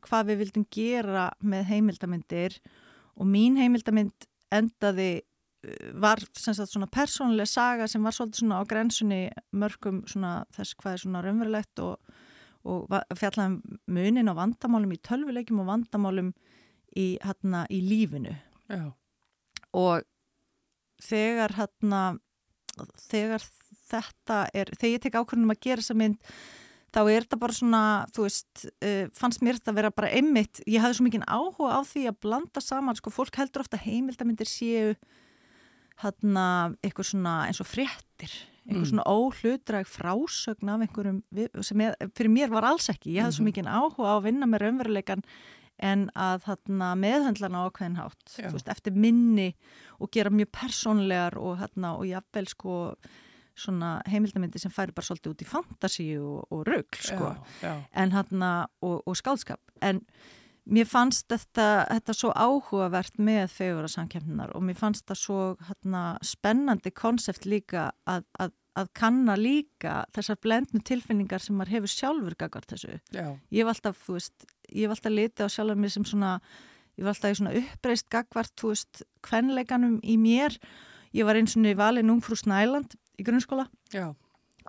[0.01, 2.57] hvað við vildum gera með heimildamindir
[3.19, 8.61] og mín heimildamind endaði uh, var sem sagt svona persónuleg saga sem var svolítið svona
[8.61, 11.97] á grensunni mörgum svona þess hvað er svona raunverulegt og,
[12.67, 16.33] og va- fjallaði um munin á vandamálum í tölvuleikjum og vandamálum
[16.95, 18.35] í, hérna, í lífinu.
[18.71, 18.91] Já,
[19.73, 20.03] og
[21.01, 22.01] þegar hérna
[23.09, 23.43] þegar
[23.91, 26.19] þetta er þegar ég tek ákvörðunum að gera þessa mynd
[26.91, 30.61] þá er þetta bara svona, þú veist uh, fannst mér þetta að vera bara einmitt
[30.67, 34.49] ég hafði svo mikið áhuga á því að blanda saman sko, fólk heldur ofta heimildamindir
[34.49, 34.93] séu
[36.01, 36.45] hérna
[36.81, 38.33] eitthvað svona eins og fréttir
[38.67, 38.89] eitthvað Mm.
[38.91, 41.23] svona óhlutræg frásögn af einhverjum,
[41.63, 43.51] sem er, fyrir mér var alls ekki, ég hafði svo Mhm.
[43.51, 45.23] mikið áhuga á að vinna með raunveruleikan
[45.79, 49.55] en að þarna meðhöndlana á ákveðin hátt, veist, eftir minni
[49.99, 52.95] og gera mjög persónlegar og hérna og jafnvel sko
[53.55, 57.35] svona heimildamindi sem færi bara svolítið út í fantasíu og, og rugl sko.
[57.93, 60.01] En hérna og, og skálskap en
[60.69, 66.91] mér fannst þetta, þetta svo áhugavert með fegurarsamkjöfninar og mér fannst það svo hérna, spennandi
[66.93, 72.69] konsept líka að, að, að kanna líka þessar blendnu tilfinningar sem maður hefur sjálfur gagart
[72.71, 72.99] þessu.
[73.11, 76.31] já, Ég hef alltaf, þú veist, ég hef alltaf litið á sjálfur mér sem svona,
[76.97, 80.59] ég var alltaf í svona uppreist gagvart, þú veist, kvenleikanum í mér.
[81.11, 84.13] Ég var eins og niður valin ungfrú Snæland í grunnskóla já,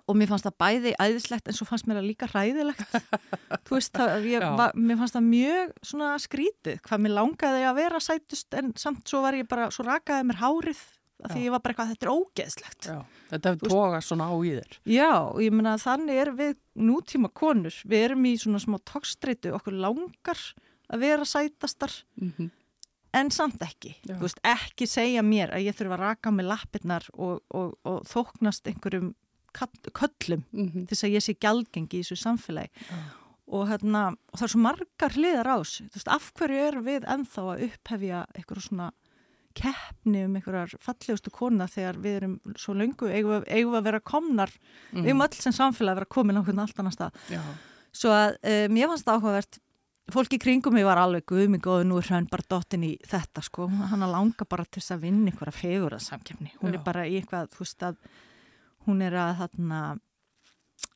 [0.09, 2.97] og mér fannst það bæði æðislegt en svo fannst mér það líka hræðilegt
[3.67, 4.27] þú veist, það,
[4.59, 9.07] var, mér fannst það mjög svona skrítið, hvað mér langaði að vera sætust en samt
[9.09, 10.81] svo var ég bara svo rakaði mér hárið,
[11.23, 12.89] af því ég var bara eitthvað þetta er ógeðslegt.
[12.89, 12.97] já.
[13.29, 14.73] Þetta hefur tókast svona á í þér.
[14.91, 16.51] Já, og ég meina að þannig er við
[16.89, 20.43] nútíma konur, við erum í svona smá tókstreitu, okkur langar
[20.91, 22.51] að vera sætastar Mm
[23.13, 24.15] en samt ekki, Já.
[24.15, 28.07] þú veist, ekki segja mér að ég þurfa að raka með lappirnar og, og, og
[28.09, 29.11] þóknast einhverjum
[29.53, 30.87] köllum -hmm.
[30.87, 32.71] til þess að ég sé gjaldgengi í þessu samfélagi.
[32.89, 32.97] Já.
[33.53, 36.75] og, hérna, og það er svo margar hliðar á þessu, þú veist, af hverju er
[36.81, 38.91] við ennþá að upphefja eitthvað svona
[39.57, 43.99] keppni um einhverjar fallegustu kona þegar við erum svo löngu eigum við, eigum að vera
[43.99, 44.53] komnar?
[44.91, 47.41] Við eigum öll sem samfélag að vera komin á hvernig allt annar stað Já,
[47.93, 49.59] svo að um, ég fannst það áhugavert.
[50.11, 53.69] Fólki kringum mig var alveg guðmi góðu nú er hraun bara dottin í þetta sko.
[53.71, 56.79] Hann að langa bara til þess að vinna einhverja fegur að samkefni, hún Já.
[56.79, 58.01] er bara í eitthvað þú veist að
[58.87, 59.79] hún er að þarna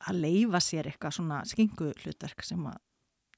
[0.08, 2.78] að leifa sér eitthvað svona skingu hlutverk sem að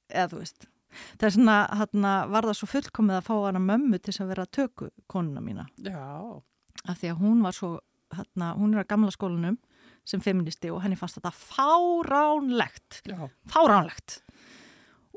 [0.09, 3.99] eða þú veist það er svona þarna var það svo fullkomið að fá hana mömmu
[4.01, 5.65] til að vera töku konuna mína.
[5.85, 6.41] Já,
[6.85, 7.71] af því að hún var svo
[8.13, 9.59] þarna, hún er að gamla skólanum
[10.07, 13.01] sem feministi og henni fannst þetta fáránlegt.
[13.09, 14.19] Já, fáránlegt.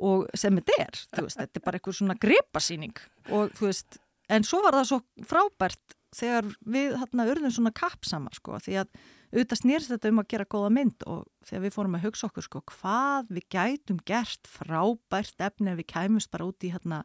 [0.02, 3.02] Og sem þetta er, þú veist, þetta er bara eitthvað svona gripasýning.
[3.32, 4.00] Og þú veist,
[4.32, 8.88] en svo var það svo frábært þegar við hérna urðum svona kappsama sko, því að
[9.32, 12.46] auðvitað snýrst þetta um að gera góða mynd og þegar við fórum að hugsa okkur
[12.46, 17.02] sko, hvað við gætum gert frábært efni ef við kæmust bara út í hérna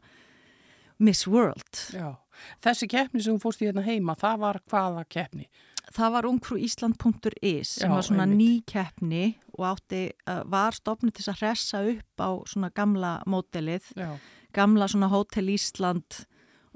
[0.98, 1.78] Miss World.
[1.94, 2.16] Já,
[2.64, 5.46] þessi keppni sem fórst í hérna heima, það var hvaða keppni?
[5.94, 8.40] Það var ungfrúísland.is sem Já, var svona einmitt.
[8.42, 9.22] ný keppni
[9.56, 14.10] og átti, uh, var stofnið til að hressa upp á svona gamla mótelið, Já,
[14.52, 16.26] gamla svona Hotel Ísland,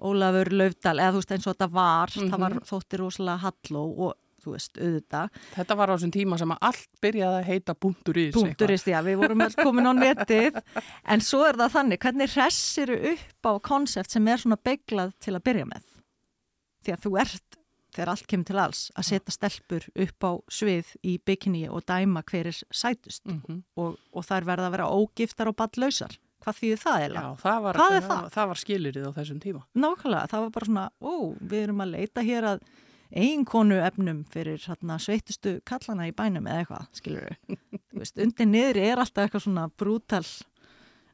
[0.03, 2.31] Ólafur Laufdal, eða þú veist eins og þetta var, Mhm.
[2.33, 5.29] það var þótti rosalega halló og þú veist, auðvitað.
[5.55, 7.79] þetta var á þessum tíma sem að allt byrjaði að heita í
[8.35, 10.61] Punkturist, já, við vorum öll komin á netið
[11.07, 15.35] en svo er það þannig, hvernig hressiru upp á konsept sem er svona beiglað til
[15.39, 15.83] að byrja með
[16.85, 17.59] því að þú ert,
[17.95, 22.23] þegar allt kemur til alls að setja stelpur upp á svið í bikini og dæma
[22.25, 23.63] hver er sætust Mm -hmm.
[23.77, 27.25] og, og þær verða að vera ógiftar og badlausar hvað þýðir það Já, eða?
[27.43, 28.07] það var, er það?
[28.13, 28.31] það?
[28.37, 29.63] það var skilirið á þessum tíma.
[29.85, 31.15] Nákvæmlega, það var bara svona, ó,
[31.53, 32.65] við erum að leita hér að
[33.13, 37.27] eiginkonu efnum fyrir hérna, sveitustu kallana í bænum eða eitthvað, skilur
[37.93, 38.15] við.
[38.25, 40.25] Undir niðri er alltaf eitthvað svona brútal,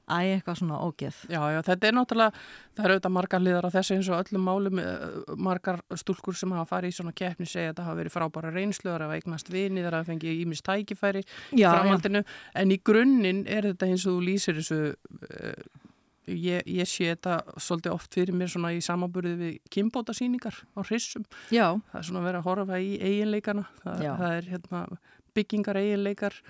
[0.08, 1.20] æ, eitthvað svona ógeð.
[1.30, 2.44] Já, já, þetta er náttúrulega,
[2.76, 6.54] það eru auðvitað margar liðar á þessu eins og öllum málum, eh, margar stúlkur sem
[6.56, 9.84] hafa farið í svona keppni segja að það hafa verið frábæra reynsluðar að eignast vini
[9.84, 14.24] þar að fengi ímis tækifæri Já, framhaldinu, en í grunninn er þetta eins og þú
[14.28, 14.80] lýsir þessu,
[15.28, 15.84] uh,
[16.28, 21.26] ég, ég sé þetta svolítið oft fyrir mér svona í samanburði við kimbótasýningar á hrissum,
[21.50, 24.12] Já, það er svona verið að horfa í eiginleikana, það, Já.
[24.20, 24.82] það er hérna,
[25.38, 26.40] byggingar eiginleikar,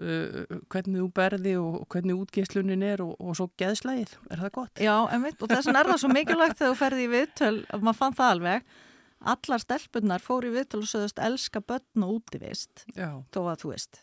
[0.00, 4.80] hvernig þú berði og hvernig útgeislunin er og, og svo geðslægið, er það gott?
[4.80, 7.98] já, einmitt, og þess vegna er það svo mikilvægt þegar þú ferði í viðtöl, maður
[7.98, 8.70] fann það alveg,
[9.34, 14.00] allar stelpunnar fóru í viðtöl og sögðust elska börn og útivist, þó að þú veist,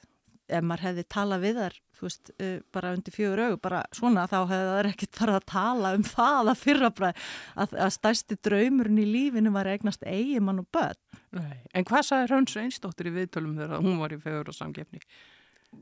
[0.47, 4.27] ef maður hefði talað við þar, þú veist, uh, bara undir fjögur augu, bara svona,
[4.29, 7.13] þá hefði það ekkert farið að tala um það að fyrra bara,
[7.57, 11.01] að, að stærsti draumurinn í lífinu var eignast eigimann og börn.
[11.35, 11.57] nei.
[11.73, 15.01] En hvað sagði Hrönns einstóttir í viðtölum þegar hún var í fegur og samgefni?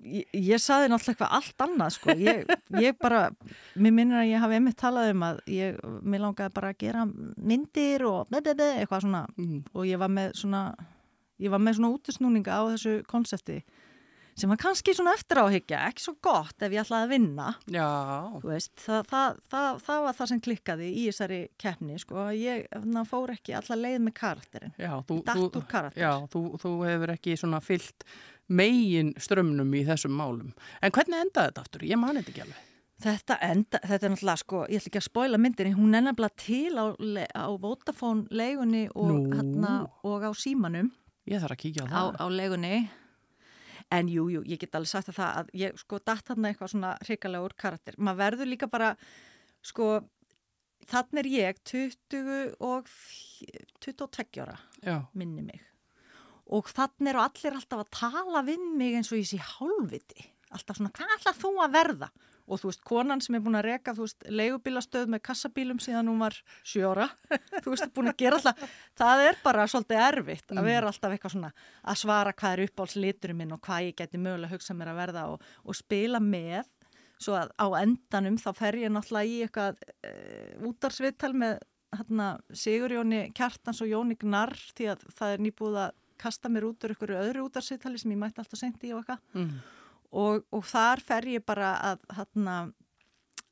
[0.05, 2.43] Ég, ég saði náttúrulega eitthvað allt annað sko, ég,
[2.85, 3.21] ég bara,
[3.77, 7.05] mér minnir að ég hafi einmitt talað um að ég, mér langaði bara að gera
[7.05, 9.23] myndir og be, eitthvað svona.
[9.37, 9.63] Mm.
[9.73, 10.63] og ég var með svona,
[11.41, 13.61] ég var með svona útusnúninga á þessu konsepti
[14.35, 17.47] sem var kannski svona eftir áhyggja, ekki svo gott ef ég ætlaði að vinna,
[18.43, 22.65] veist, það, það, það, það var það sem klikkaði í þessari keppni sko, ég
[23.07, 26.03] fór ekki alla leið með karakterin, já, þú, datt þú, úr karakter.
[26.03, 28.07] já þú, þú hefur ekki svona fyllt
[28.49, 30.51] megin strömmnum í þessum málum.
[30.81, 31.85] En hvernig endaði þetta aftur?
[31.89, 32.61] Ég mani þetta ekki alveg.
[33.05, 36.37] Þetta, enda, þetta er náttúrulega sko, ég ætla ekki að spoila myndinni, hún er nefnilega
[36.39, 36.85] til á,
[37.35, 39.73] á Vodafone leigunni og, hérna,
[40.07, 40.93] og á símanum
[41.27, 42.15] Ég þarf að kíkja á á, það.
[42.23, 42.71] á leigunni
[43.91, 46.71] en jú, jú, ég get alveg sagt að það að ég sko datt þarna eitthvað
[46.71, 47.97] svona hrikalega úr karakter.
[47.99, 48.93] Maður verður líka bara
[49.65, 49.89] sko,
[50.87, 53.43] þannig er ég 20 og f-
[53.83, 54.55] 22 ára
[55.13, 55.59] minni mig
[56.53, 60.29] og þannig eru allir alltaf að tala við mig eins og ég sé hálfviti.
[60.53, 62.09] Alltaf svona, hvað ætlað þú að verða?
[62.45, 66.11] Og þú veist, konan sem er búin að reka þú veist, leigubílastöð með kassabílum síðan
[66.11, 67.07] hún var sjóra,
[67.63, 71.33] þú veist, búin að gera alltaf það er bara svolítið erfitt að vera alltaf eitthvað
[71.33, 75.01] svona að svara hvað er uppáhaldsliturinn minn og hvað ég geti mögulega hugsað mér að
[75.01, 76.69] verða og, og spila með.
[77.17, 81.57] Svo að á endanum þá fer ég náttúrulega í eitthvað uh, útarsviðtal með
[81.95, 86.67] hérna, Sigur Jóni Kjartans og Jóni Gnarr því að það er nýbúið að kasta mér
[86.69, 89.53] út úr einhverju öðru útarsviðtali sem ég mætti alltaf sendi í og eitthvað mm.
[90.23, 92.57] og, og þar fer ég bara að, hérna,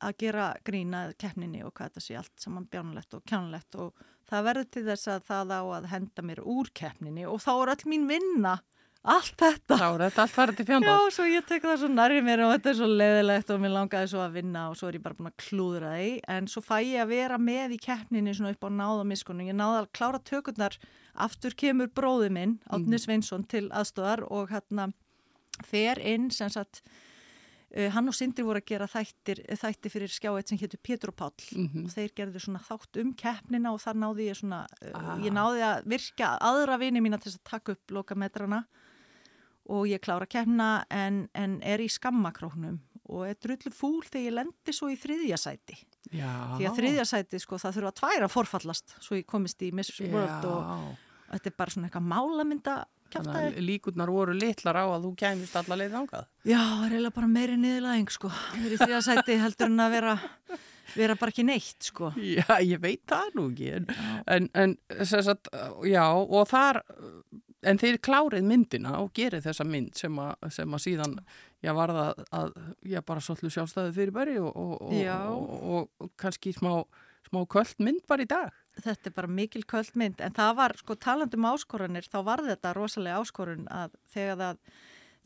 [0.03, 4.47] að gera grína keppninni og hvað þetta sé allt saman bjánulegt og kjánulegt og það
[4.49, 7.89] verður til þess að það á að henda mér úr keppninni og þá er öll
[7.93, 8.57] mín vinna
[9.03, 10.93] allt þetta þá er þetta allt farið til fjandá.
[10.95, 13.73] Já, svo ég tek það svo nærri mér og þetta er svo leiðilegt og mér
[13.75, 16.61] langaði svo að vinna og svo er ég bara búin að klúðra því en svo
[16.63, 19.47] fæ ég að vera með í keppninni svona upp á náða miskunum.
[19.51, 20.77] Ég náða að klára tökurnar,
[21.15, 24.91] aftur kemur bróði minn, Átni Sveinsson til aðstóðar og hérna
[25.67, 26.79] fer inn sem sagt
[27.75, 31.17] uh, hann og Sindri voru að gera þættir, þættir fyrir skjáið sem héttu Pétur og
[31.19, 31.85] Páll Mhm.
[31.85, 35.17] og þeir gerðu svona þátt um keppnina og þar náði ég svona, uh, Ah.
[35.19, 38.63] ég náði að virka aðra vini mína til að taka upp lokametrana
[39.71, 42.81] og ég klára keppna en, en er í skammakróknum
[43.13, 45.77] og er drullu fúl þegar ég lendi svo í þriðja sæti.
[46.13, 46.55] Já.
[46.57, 49.93] Því að þriðja sæti, sko, það þurfa tværa að forfallast svo ég komist í Miss
[50.03, 50.75] World og Já.
[51.33, 52.75] þetta er bara svona eitthvað málamynda
[53.21, 56.27] að líkurnar voru litlar á að þú kæmist alla leið ángað.
[56.49, 58.31] Já, það er eiginlega bara meiri niðurlæðing, sko.
[58.33, 60.15] Það er í þriðja sæti heldur en að vera,
[60.95, 62.09] vera bara ekki neitt, sko.
[62.17, 63.69] Já, ég veit það nú ekki.
[63.77, 63.87] En,
[64.33, 65.51] en, en sagt,
[65.85, 66.81] já, og þar,
[67.69, 71.15] en þeir klárið myndina og gerið þessa mynd sem að, sem að síðan,
[71.63, 72.59] já, var það að,
[72.93, 76.71] já, bara svolítið sjálfstæði fyrir bæri og, og, og, og, og kannski smá,
[77.29, 78.51] smá kvöld mynd bara í dag.
[78.83, 83.21] Þetta er bara mikil kvöldmynd, en það var, sko, talandum áskoranir, þá var þetta rosalega
[83.21, 84.61] áskorun að þegar það,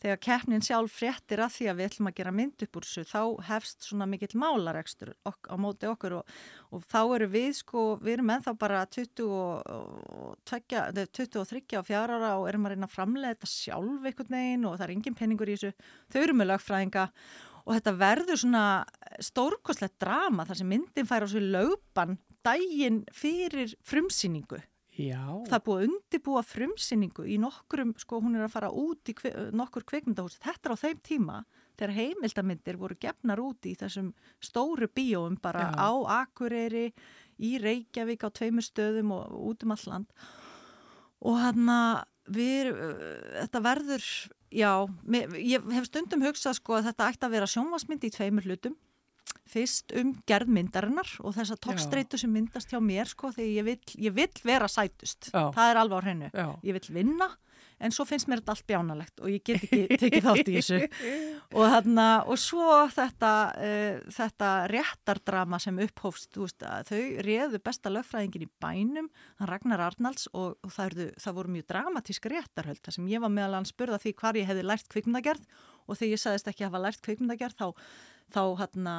[0.04, 3.04] þegar keppnin sjálf fréttir að því að við ætlum að gera mynd upp úr þessu
[3.10, 6.36] þá hefst svona mikill málarekstur ok á móti okkur og,
[6.72, 11.90] og þá eru við sko, við erum ennþá bara 20 og, 20 og 30 og
[11.90, 14.96] 4 ára og erum að reyna að framlega þetta sjálf einhvern veginn og það er
[14.96, 15.92] engin penningur í þessu.
[16.14, 17.10] Þau eru með lögfræðinga
[17.68, 18.64] og þetta verður svona
[19.24, 24.62] stórkoslegt drama þar sem myndin fær á svo lögban dægin fyrir frumsýningu
[24.98, 25.22] Já.
[25.46, 29.14] Það er búið að undibúa frumsýningu í nokkurum, sko hún er að fara út í
[29.18, 30.40] kve, nokkur kveikmyndahús.
[30.42, 31.38] Þetta er á þeim tíma
[31.78, 34.10] þegar heimildamindir voru gefnar út í þessum
[34.42, 35.78] stóru bíóum bara Já.
[35.78, 35.92] á
[36.24, 36.90] Akureyri,
[37.38, 40.10] í Reykjavík á tveimur stöðum og út um alland.
[41.22, 42.74] Og hann að við,
[43.38, 44.10] þetta verður,
[44.50, 44.72] já,
[45.38, 48.78] ég hef stundum hugsað sko að þetta ætti að vera sjónvasmynd í tveimur hlutum
[49.52, 53.68] fyrst um gerð myndarinnar og þess að toppstreitu sem myndast hjá mér sko þegar ég
[53.68, 55.32] vil, ég vil vera sætust.
[55.32, 55.50] Já.
[55.56, 56.32] það er alveg á hreinu,
[56.66, 57.32] ég vil vinna
[57.84, 60.80] en svo finnst mér þetta allt bjánalegt og ég get ekki tekið þátt í þessu.
[61.54, 68.48] Og, þarna, og svo þetta uh, þetta réttardrama sem upphófst veist, þau réðu besta lögfræðingin
[68.48, 73.10] í bænum, hann Ragnar Arnalds og, og það, erðu, það voru mjög dramatísk réttarhöld sem
[73.12, 75.50] ég var meðal hann spurða því hvar ég hefði lært kvikmyndagerð.
[75.88, 77.68] Og þegar ég sagðist ekki að hafa lært kvikmyndagerð þá
[78.34, 78.96] þá hana,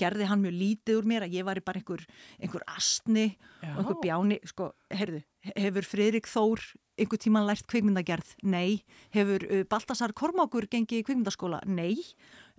[0.00, 2.04] gerði hann mjög lítið úr mér að ég var bara einhver,
[2.40, 3.74] einhver astni Já.
[3.74, 5.20] og einhver bjáni sko, heyrðu,
[5.52, 6.64] hefur Fridrik Þór
[7.00, 8.36] einhver tíman lært kvikmyndagerð?
[8.46, 8.84] Nei.
[9.14, 11.62] Hefur uh, Baltasar Kormákur gengið í kvikmyndaskóla?
[11.66, 11.96] Nei.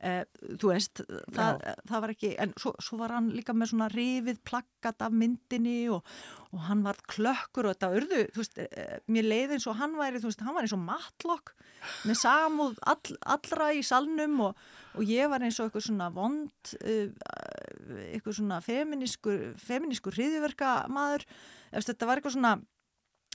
[0.04, 0.26] Uh,
[0.60, 1.00] þú veist,
[1.34, 5.16] það, það var ekki, en svo, svo var hann líka með svona rifið plakkat af
[5.16, 6.04] myndinni og,
[6.52, 9.96] og hann var klökkur og þetta örðu, þú veist, uh, mér leiði eins og hann
[9.96, 11.56] væri, þú veist, hann var eins og matlokk
[12.04, 14.62] með samúð all, allra í salnum og,
[15.00, 21.24] og ég var eins og eitthvað svona vond, uh, eitthvað svona feminískur, feminískur hriðiverka maður,
[21.72, 22.58] þetta var eitthvað svona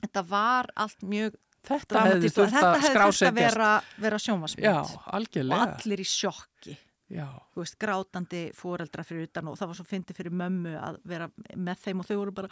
[0.02, 6.76] þetta var allt mjög þetta hefði þurft að vera, vera sjómasmynd og allir í sjokki.
[7.58, 11.26] Veist, grátandi fóreldra fyrir utan og það var svo fyndi fyrir mömmu að vera
[11.58, 12.50] með þeim og þau voru bara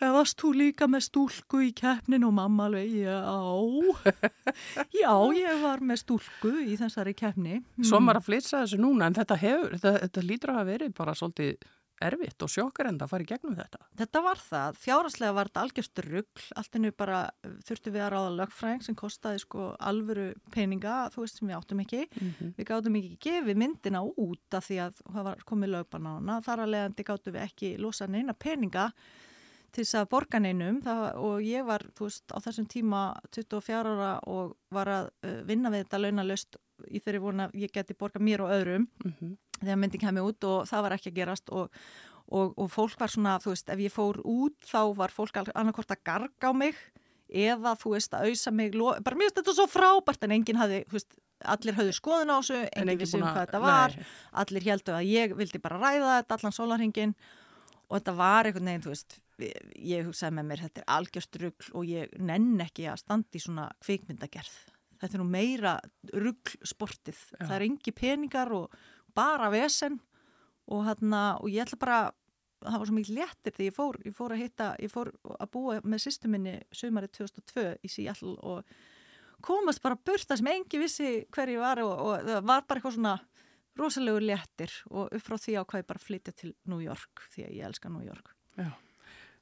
[0.00, 2.26] það varst þú líka með stúlku í keppnin?
[2.26, 3.20] Og mamma alveg, já.
[5.00, 7.60] Já, ég var með stúlku í þessari keppni.
[7.86, 10.96] Svo maður að flytsa þessu núna en þetta, hefur, þetta, þetta lítur að hafa verið
[10.98, 11.70] bara svolítið
[12.04, 13.80] erfitt og sjokkar enda að fara í gegnum þetta.
[14.00, 14.78] Þetta var það.
[14.84, 16.44] Fjáraslega var þetta algjörst ruggl.
[16.60, 17.20] Alltinu bara
[17.68, 21.82] þurftu við að ráða lögfræðing sem kostiði sko alvöru peninga, þú veist sem við áttum
[21.84, 22.02] ekki.
[22.10, 22.52] Mm -hmm.
[22.56, 26.40] Við gáttum ekki gefið myndina út af því að það var komið lögban á hana.
[26.40, 28.92] Þar að leiðandi gáttum við ekki losa neina peninga
[29.72, 30.80] til þess að borga neinum
[31.14, 35.70] og ég var, þú veist, á þessum tíma 24 ára og var að uh, vinna
[35.70, 36.56] við þetta launalöst
[36.90, 38.88] í þeirri vona að ég geti borga mér og öðrum.
[39.04, 41.80] Mm -hmm þegar myndin kemur út og það var ekki að gerast og,
[42.28, 45.94] og, og fólk var svona, þú veist, ef ég fór út þá var fólk annarkort
[45.94, 46.78] að garga á mig
[47.30, 50.82] eða þú veist að auðsa mig, bara mér finnst þetta svo frábært en enginn hafði,
[50.90, 51.18] þú veist,
[51.54, 53.94] allir hafði skoðun á þessu, enginn vissi um hvað þetta var.
[53.96, 54.08] nei.
[54.42, 57.14] allir heldu að ég vildi bara ræða þetta allan sólarhingin
[57.88, 61.70] og þetta var einhvern veginn, þú veist ég hugsaði með mér, þetta er algjörst rugg
[61.72, 64.56] og ég nenn ekki að standi í svona kvikmyndagerð.
[65.00, 65.74] Þetta er nú meira
[66.12, 68.74] ruggsportið, það er engi peningar og
[69.14, 69.98] bara vesen
[70.70, 72.00] og, hérna, og ég ætla bara
[72.60, 75.52] það var svo mikið léttir þegar ég fór ég fór að hitta, ég fór að
[75.54, 78.74] búa með sýstuminni sömarið 2002 í Seattle og
[79.44, 82.98] komast bara burta sem engi vissi hver ég var og, og það var bara eitthvað
[82.98, 83.16] svona
[83.80, 87.46] rosalegu léttir og upp frá því á hvað ég bara flytja til New York því
[87.46, 88.34] að ég elska New York.
[88.60, 88.70] Já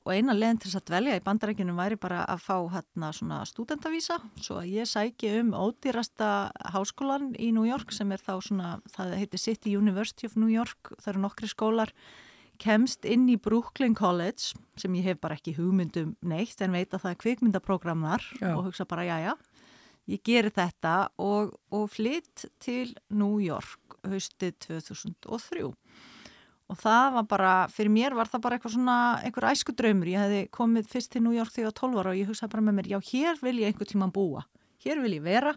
[0.09, 3.43] og eina leðin til þess að dvelja í bandarækjunum væri bara að fá hérna svona
[3.49, 6.31] studentavísa svo að ég sæki um ódýrasta
[6.73, 10.95] háskólan í New York sem er þá svona, það heitir City University of New York,
[10.97, 11.93] það eru nokkri skólar.
[12.59, 17.05] Kemst inn í Brooklyn College sem ég hef bara ekki hugmyndum neitt en veit að
[17.05, 18.25] það er kvikmyndaprógramnar
[18.57, 19.33] og hugsa bara já já
[20.09, 21.11] ég gerir þetta.
[21.21, 25.69] Og, og flytt til New York haustið 2003
[26.69, 30.25] og það var bara, fyrir mér var það bara eitthvað svona, einhver æsku draumur ég
[30.25, 32.65] hefði komið fyrst til New York þegar ég var 12 ára og ég hugsaði bara
[32.67, 34.45] með mér, já hér vil ég einhver tíma búa,
[34.85, 35.55] hér vil ég vera.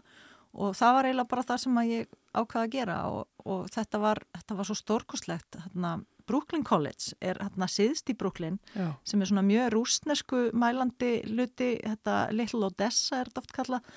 [0.52, 4.18] Og það var eiginlega bara það sem ég ákvaði að gera og, og þetta var
[4.36, 5.92] þetta var svo stórkoslegt hérna,
[6.28, 8.92] Brooklyn College er hérna síðst í Brooklyn já.
[9.08, 13.88] sem er svona mjög rúsnesku mælandi luti, þetta Little Odessa er þetta oft kallað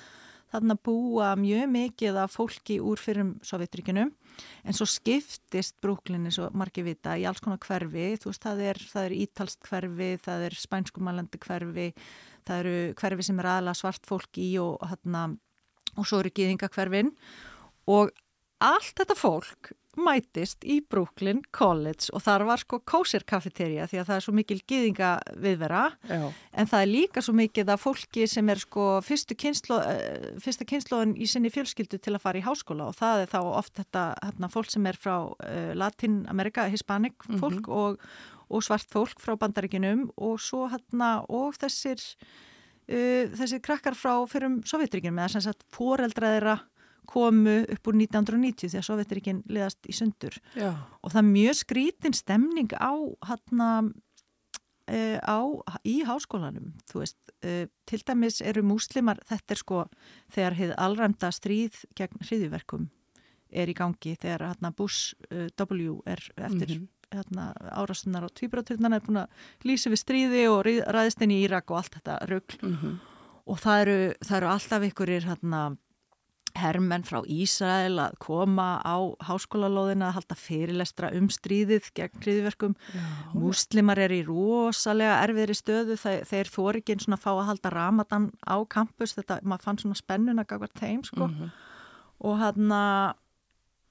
[0.52, 4.12] þarna búa mjög mikið af fólki úr fyrrum Sovjetríkinum
[4.64, 8.12] en svo skiptist brúklinni svo margi vita í alls konar hverfi.
[8.20, 11.88] Þú veist það er, það er ítalst hverfi það er spænskumalandi hverfi
[12.46, 15.34] það eru hverfi sem er aðla svart fólki í og, og,
[15.96, 17.12] og svo eru gíðinga hverfin
[17.90, 18.14] og
[18.64, 24.08] allt þetta fólk mætist í Brooklyn College og þar var sko kósir kafeterja því að
[24.10, 25.10] það er svo mikil gýðinga
[25.42, 26.20] viðvera Já.
[26.52, 28.86] en það er líka svo mikið að fólki sem er sko
[29.40, 33.32] kynslo, uh, fyrsta kynnslóðin í sinni fjölskyldu til að fara í háskóla og það er
[33.32, 37.72] þá oft þetta hérna, fólk sem er frá uh, Latin Amerika, Hispanic fólk mm -hmm.
[37.72, 38.00] og,
[38.48, 42.00] og svart fólk frá bandaríkinum og svo hérna og þessir
[42.92, 46.60] uh, þessir krakkar frá fyrrum Sovjetríkinum eða sem sagt foreldraðira
[47.06, 50.74] komu upp úr 1990 því að Sovjeturíkinn liðast í sundur Já.
[51.02, 52.94] og það er mjög skrítin stemning á
[53.28, 53.70] hérna
[54.90, 55.38] uh, á,
[55.86, 59.86] í háskólanum þú veist, uh, til dæmis eru múslimar, þetta er sko
[60.34, 62.90] þegar hefði allræmda stríð gegn hriðiverkum
[63.50, 66.88] er í gangi þegar hérna Bush uh, W er eftir mm -hmm.
[67.14, 69.28] hérna, árastunar og tvíbráturnar er búin að
[69.64, 72.98] lýsa við stríði og ræðist inn í Írak og allt þetta rögl mm -hmm.
[73.46, 75.76] og það eru, það eru alltaf ykkurir hérna
[76.60, 78.96] hermenn frá Ísrael að koma á
[79.28, 82.76] háskólalóðina að halda fyrirlestra um stríðið gegn hriðverkum.
[83.36, 87.74] Múslimar er í rosalega erfiðri stöðu þeir þóri ekki eins og að fá að halda
[87.74, 91.54] ramadan á kampus, þetta, maður fann svona spennun að gagva þeim sko mm -hmm.
[92.30, 93.14] og hann að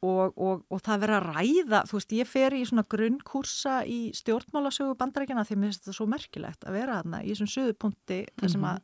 [0.05, 4.11] Og, og, og það verður að ræða, þú veist, ég fer í svona grunnkursa í
[4.13, 8.51] stjórnmálasögu bandarækjana því mér finnst þetta svo merkilegt að vera þarna í þessum söðupunkti þar
[8.53, 8.84] sem að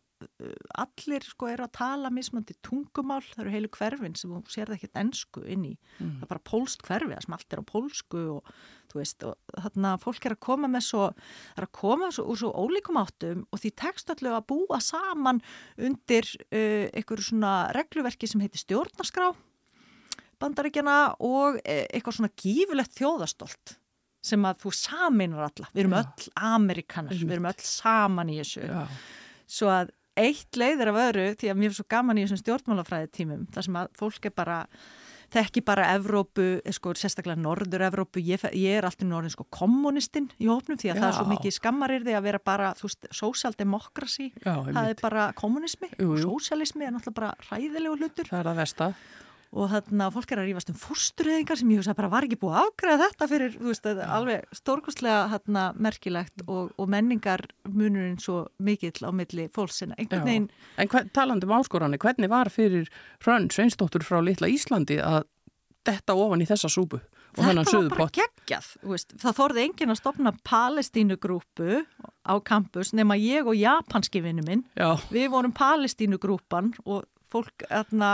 [0.83, 4.77] allir sko eru að tala mismandi tungumál, það eru heilu hverfin sem þú sér það
[4.77, 6.13] ekkert ennsku inn í mm.
[6.19, 8.53] það er bara pólst hverfi, það smalt er á pólsku og
[8.91, 11.05] þú veist, og þarna fólk er að koma með svo,
[11.55, 15.41] er að koma svo, úr svo ólíkum áttum og því tekst allir að búa saman
[15.79, 19.31] undir uh, einhverju svona regluverki sem heitir stjórnarskrá
[20.41, 23.77] bandaríkjana og uh, eitthvað svona gífulegt þjóðastolt
[24.21, 26.01] sem að þú saminar alla, við erum Já.
[26.03, 28.83] öll amerikanar, við erum öll saman í þessu Já.
[29.49, 33.13] svo að eitt leiðir af öðru því að mér er svo gaman í þessum stjórnmálafræði
[33.15, 34.57] tímum þar sem að fólk er bara
[35.31, 36.45] þekki bara Evrópu,
[36.75, 41.01] sko sérstaklega Norður-Evrópu, ég, ég er alltaf norðin sko kommunistinn í hófnum því að Já.
[41.01, 45.29] það er svo mikið skammarir því að vera bara, þú veist, sósjaldemokrasi, það er bara
[45.39, 48.31] kommunismi, sósjalismi er náttúrulega bara ræðilegu hlutur.
[48.31, 48.89] Það er að vesta
[49.51, 52.39] og þannig að fólk er að rífast um fórstureyðingar sem ég hugsa bara var ekki
[52.39, 54.07] búið að afgræða þetta fyrir, þú veist, ja.
[54.15, 60.47] alveg stórkostlega merkilegt og, og menningar munurinn svo mikill á milli fólksina, veginn
[60.79, 62.87] En hvern, talandum áskorani, hvernig var fyrir
[63.23, 65.25] Hrönn Sveinsdóttur frá Lilla Íslandi að
[65.87, 67.01] detta ofan í þessa súpu?
[67.31, 71.83] Þetta var bara geggjað, veist, það þorði engin að stopna palestínugrúpu
[72.27, 74.97] á kampus nema ég og japanski vinnu minn, Já.
[75.11, 78.11] við vorum palestínugrúpan og fólk, þarna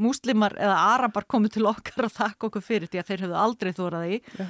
[0.00, 3.72] múslimar eða arabar komið til okkar og þakka okkur fyrir því að þeir hefðu aldrei
[3.76, 4.46] þórað í Já.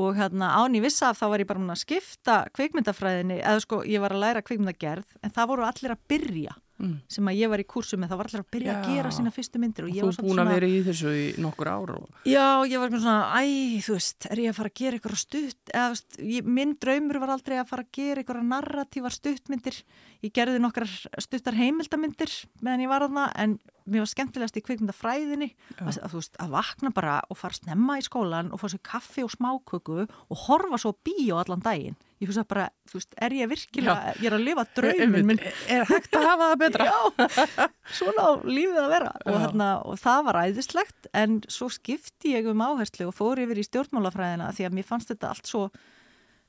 [0.00, 4.02] og hérna án í vissa þá var ég bara að skipta kveikmyndafræðinni eða sko ég
[4.02, 6.96] var að læra kveikmyndagerð en það voru allir að byrja mm.
[7.10, 8.76] sem að ég var í kursu með, það var allir að byrja já.
[8.78, 11.24] að gera sína fyrstu myndir og, og þú er búin að vera í þessu í
[11.44, 12.20] nokkur ára og...
[12.28, 13.42] Já, ég var svona, æ,
[13.86, 17.20] þú veist er ég að fara að gera eitthvað stutt eða, veist, ég, minn draumur
[17.22, 19.80] var aldrei að fara að gera eitthvað narratívar stuttmyndir
[20.24, 20.86] ég gerði nokkar
[21.22, 23.56] stuttar heimildamindir meðan ég var aðna, en
[23.90, 25.48] mér var skemmtilegast í kveikmyndafræðinni
[25.80, 29.24] að, að, veist, að vakna bara og fara snemma í skólan og fá sér kaffi
[29.26, 31.98] og smáköku og horfa svo bíó allan daginn.
[32.20, 34.16] Ég hugsa bara, þú veist, er ég virkilega Já.
[34.20, 35.38] ég er að lifa draumin minn?
[35.72, 36.88] Er hægt að hafa það betra?
[36.90, 39.14] Já, svona á lífið að vera.
[39.24, 43.62] Og, þarna, og það var æðislegt en svo skipti ég um áherslu og fór yfir
[43.62, 45.64] í stjórnmálafræðina því að mér fannst þetta allt svo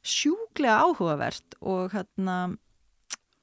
[0.02, 2.38] sjúglega áhugavert og hérna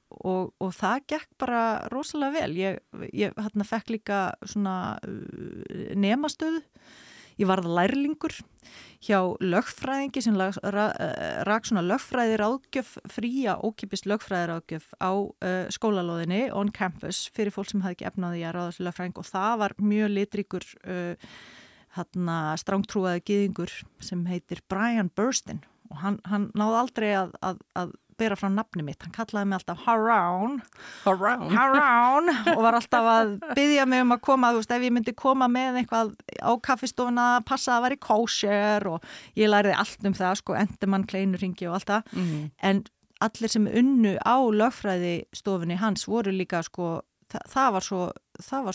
[0.09, 2.57] og, og það gekk bara rosalega vel.
[2.59, 2.79] Ég,
[3.13, 6.63] ég hérna fekk líka svona uh, nemastöðu.
[7.39, 8.33] Ég varð lærlingur
[8.99, 16.49] hjá lögfræðingi sem rak ra, svona lögfræðir ágjöf, fría ókipist lögfræðir ágjöf á uh, skólalóðinni
[16.51, 19.77] on campus fyrir fólk sem hafði ekki efnaði að ráða þessu lögfræðing og það var
[19.79, 21.31] mjög litríkur uh,
[22.59, 23.71] strángtrúaði giðingur
[24.03, 28.85] sem heitir Brian Burstin og hann, hann náði aldrei að, að, að bera frá nafni
[28.85, 30.59] mitt, hann kallaði mig alltaf Harán
[31.05, 35.15] Harán og var alltaf að byggja mig um að koma, þú veist, ef ég myndi
[35.17, 36.13] koma með eitthvað
[36.43, 41.07] á kaffistofuna passa að vera í kósér og ég læriði allt um það, sko, endumann,
[41.09, 42.47] kleinurringi og allt það, mm.
[42.71, 42.83] en
[43.19, 46.99] allir sem unnu á lögfræðistofunni hans voru líka, sko
[47.31, 48.01] það, það var svo,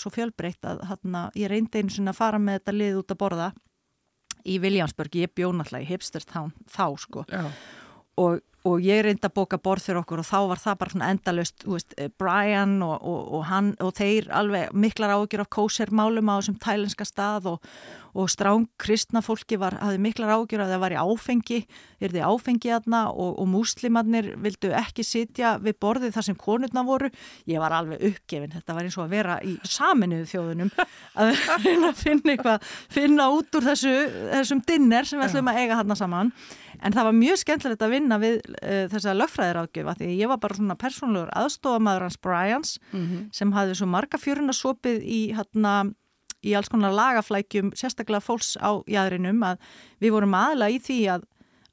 [0.01, 3.21] svo fjölbreytt að hana, ég reyndi einu svona að fara með þetta lið út að
[3.25, 3.53] borða
[4.45, 7.25] í Viljánsbörg, ég bjó náttúrulega í Hipsterstown þá, sko.
[7.31, 7.47] Já.
[8.21, 11.67] og og ég reyndi að bóka borð fyrir okkur og þá var það bara endalust
[11.69, 16.41] veist, eh, Brian og, og, og hann og þeir alveg miklar ágjur af kósermálum á
[16.41, 17.69] þessum tælenska stað og,
[18.15, 21.61] og stráng kristna fólki var, hafði miklar ágjur að það var í áfengi,
[22.01, 26.87] er þið áfengi aðna og, og múslimarnir vildu ekki sitja við borðið þar sem konurna
[26.87, 27.12] voru.
[27.51, 30.73] Ég var alveg uppgefin, þetta var eins og að vera í saminuðu þjóðunum
[31.21, 31.35] að
[31.67, 33.97] reyna að finna eitthvað, finna út úr þessu,
[34.39, 36.37] þessum dinner sem við ætlum að eiga hann saman.
[36.83, 40.59] En það var mjög skemmtilegt að vinna við uh, þessa lögfræðiráðgjöfa því ég var bara
[40.59, 43.29] svona persónulegur aðstofamæður hans Bryans mm -hmm.
[43.33, 45.95] sem hafði svo marga fjöruna sopið í hérna
[46.45, 49.63] í alls konar lagaflækjum, sérstaklega fólks á jæðrinum að
[50.03, 51.25] við vorum aðla í því að,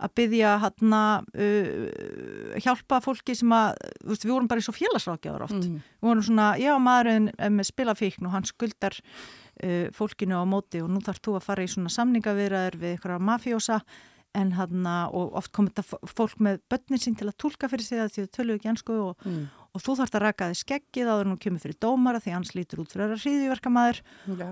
[0.02, 1.02] að byggja hérna
[1.36, 3.76] uh, hjálpa fólki sem að,
[4.08, 5.60] veist, við vorum bara í svo félagsrákjáður oft.
[5.60, 5.82] Mm.
[6.00, 10.84] Við vorum svona, já maðurinn er með spilafíkn og hann skuldar uh, fólkinu á móti
[10.84, 13.82] og nú þarf þú að fara í svona samningavirðar við ykkur mafjósa
[14.38, 18.00] en hann og oft kom þetta fólk með börnin sín til að tólka fyrir sig
[18.00, 21.10] að því þau tölu ekki ansku og, mm og þú þarfst að raka þið skeggið
[21.10, 24.02] áður en hún kemur fyrir dómara því hans lítur út fyrir að hriðiverkamæður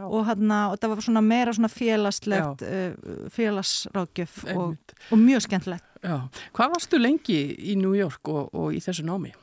[0.08, 5.88] og, hérna, og það var svona meira svona félagslegt uh, félagsrákjöf og, og mjög skemmtilegt.
[6.00, 6.16] Já.
[6.56, 9.34] Hvað varstu lengi í New York og, og í þessu námi?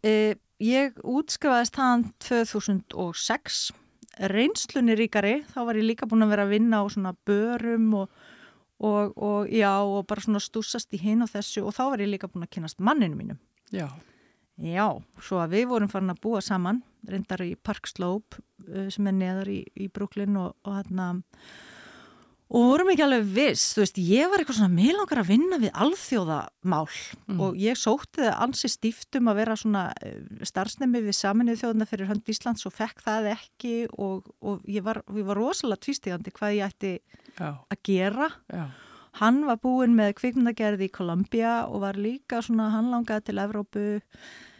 [0.00, 0.32] Uh,
[0.62, 3.66] ég útskrifaðist hann 2006
[4.32, 8.24] reynslunni ríkari, þá var ég líka búin að vera að vinna á svona börum og
[8.82, 12.28] og já og bara svona stúsast í hinn og þessu og þá var ég líka
[12.28, 13.38] búin að kynast manninu mínum.
[13.72, 13.88] Já.
[14.56, 14.88] Já,
[15.20, 19.16] svo að við vorum farin að búa saman, reyndar í Park Slope uh, sem er
[19.16, 21.10] neðar í, í Brooklyn og, og hérna
[22.46, 25.72] og vorum ekki alveg viss, þú veist, ég var eitthvað svona meðlangar að vinna við
[25.82, 27.40] alþjóðamál mm.
[27.42, 30.16] og ég sótti það ansi stíftum að vera svona uh,
[30.46, 35.02] starfsnemi við saminnið þjóðuna fyrir hönd Íslands og fekk það ekki og, og ég var,
[35.06, 36.92] var rosalega tvístígandi hvað ég ætti
[37.34, 37.50] Já.
[37.50, 38.66] að gera Já.
[39.16, 43.84] Hann var búin með kvikmyndagerði í Kolumbia og var líka svona, hann langaði til Evrópu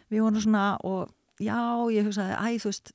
[0.09, 1.59] við vorum svona og já,
[1.93, 2.93] ég hugsaði, æ, þú veist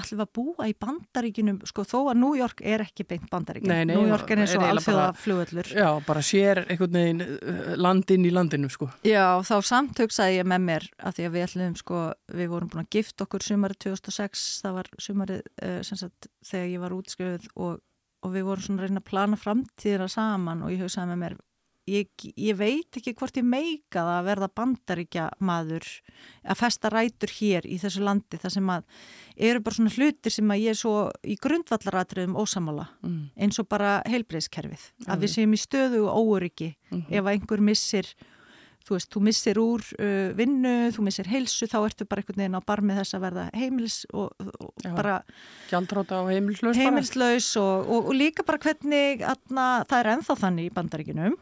[0.00, 3.84] allir var búa í bandaríkinum sko þó að New York er ekki beint bandaríkin nei,
[3.84, 8.26] nei, New York er eins og alþjóða flugöllur Já, bara sér einhvern veginn uh, landin
[8.26, 8.90] í landinu sko.
[9.06, 12.00] Já, þá samt hugsaði ég með mér að því að við ætlum sko,
[12.40, 16.84] við vorum búin að gifta okkur sumarið 2006, það var sumarið uh, sagt, þegar ég
[16.84, 17.78] var útskjöfuð og,
[18.24, 21.38] og við vorum svona að reyna að plana framtíðina saman og ég hugsaði með mér
[21.88, 25.86] Ég, ég veit ekki hvort ég meika það að verða bandaríkja maður
[26.44, 29.06] að festa rætur hér í þessu landi þar sem að
[29.48, 33.22] eru bara svona hlutir sem að ég er svo í grundvallaratriðum ósamála mm.
[33.40, 35.08] eins og bara heilbreyðskerfið mm.
[35.08, 37.08] að við séum í stöðu og óryggi mm.
[37.08, 38.12] ef einhver missir
[38.86, 42.60] þú veist, þú missir úr uh, vinnu þú missir heilsu, þá ertu bara einhvern veginn
[42.60, 45.20] á barmið þess að verða heimils og, og Já, bara
[46.30, 51.38] heimilslaus heimilslaus og, og, og líka bara hvernig atna, það er enþá þannig í bandaríkinum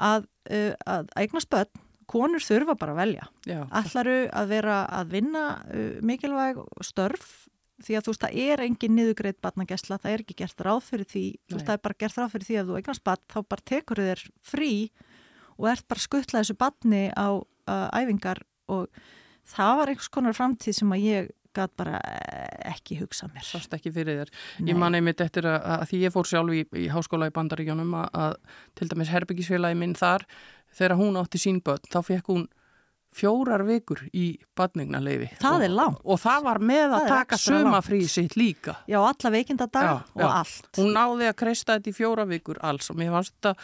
[0.00, 3.28] að, uh, að eignast börn, konur þurfa bara að velja.
[3.46, 3.60] Já.
[3.80, 7.28] Allaru að vera að vinna uh, mikilvæg störf
[7.80, 11.08] því að þú veist, það er engin niðugreitt barnagesla, það er ekki gert ráð fyrir
[11.08, 11.40] því, Nei.
[11.48, 13.66] þú veist, það er bara gert ráð fyrir því að þú eignast barn, þá bara
[13.70, 14.72] tekur þér frí
[15.56, 19.00] og ert bara skuttlað þessu barni á uh, æfingar og
[19.50, 23.44] það var einhvers konar framtíð sem að ég gæt bara eh, ekki hugsa mér.
[23.46, 24.32] Sást ekki fyrir þér.
[24.60, 24.70] Nei.
[24.72, 27.98] Ég man einmitt eftir að, að því ég fór sjálf í, í háskóla í Bandaríkjónum
[28.02, 28.38] að, að
[28.78, 30.26] til dæmis herbyggisfélagi minn þar
[30.76, 32.48] þegar hún átti sín börn þá fekk hún
[33.10, 35.32] fjórar vikur í badningnaleifi.
[35.40, 36.00] Það og, er langt.
[36.06, 38.76] Og það var með það að taka sömafrí sitt líka.
[38.90, 40.28] Já, alla veikindadag og já.
[40.30, 40.68] allt.
[40.78, 43.56] Hún náði að kreista þetta í fjóra vikur alls og mér fannst þetta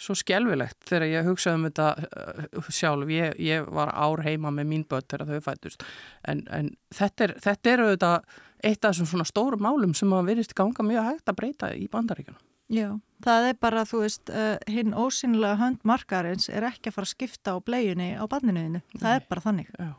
[0.00, 4.70] svo skjálfilegt þegar ég hugsaði um þetta uh, sjálf, ég, ég var ár heima með
[4.72, 5.84] mín börn þegar þau fættust
[6.28, 10.32] en, en þetta er, þetta er auðvitað eitt af þessum svona stórum málum sem að
[10.32, 12.40] verist ganga mjög hægt að breyta í bandaríkjana.
[12.70, 12.90] Já,
[13.24, 17.56] það er bara, þú veist, uh, hinn ósynlega höndmarkarins er ekki að fara að skipta
[17.56, 19.72] á bleiunni á banninuðinu, það er bara þannig.
[19.74, 19.90] Já.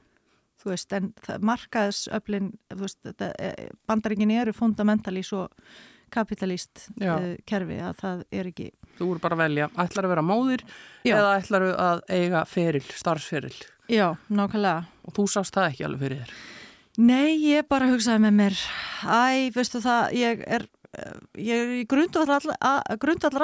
[0.62, 1.10] Þú veist, en
[1.42, 5.48] markaðsöflin, þú veist, eh, bandaríkinni eru fundamentali svo
[6.14, 10.26] kapitalist uh, kerfi að það er ekki Þú voru bara að velja, ætlar að vera
[10.26, 10.66] móðir
[11.08, 11.16] Já.
[11.18, 13.56] eða ætlar að eiga feril, starfsferil
[13.92, 16.36] Já, nákvæmlega Og þú sást það ekki alveg fyrir þér
[17.02, 18.62] Nei, ég bara hugsaði með mér
[19.08, 20.68] Æ, veistu það, ég er
[21.40, 22.44] ég er í grundallar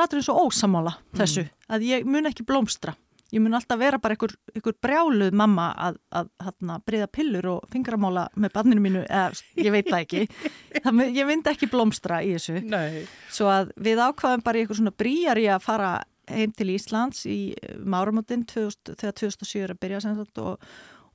[0.03, 1.19] aðrið svo ósamála mm.
[1.19, 2.95] þessu, að ég mun ekki blómstra
[3.33, 7.71] ég mun alltaf vera bara einhver, einhver brjáluð mamma að, að, að breyða pillur og
[7.73, 10.21] fingramála með barninu mínu eða ég veit það ekki
[10.85, 13.01] það, ég myndi ekki blómstra í þessu Nei.
[13.33, 15.95] svo að við ákvaðum bara einhver svona bríjar í að fara
[16.27, 17.39] heim til Íslands í
[17.87, 20.63] máramotinn þegar 2007 er að byrja sagt, og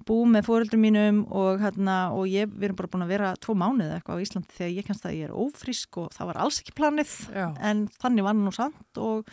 [0.06, 3.54] búið með fóröldum mínum og, hérna, og ég, við erum bara búin að vera tvo
[3.58, 6.58] mánuð eitthvað á Íslandi þegar ég kannst að ég er ófrísk og það var alls
[6.62, 7.46] ekki planið Já.
[7.70, 9.28] en þannig var nú sant og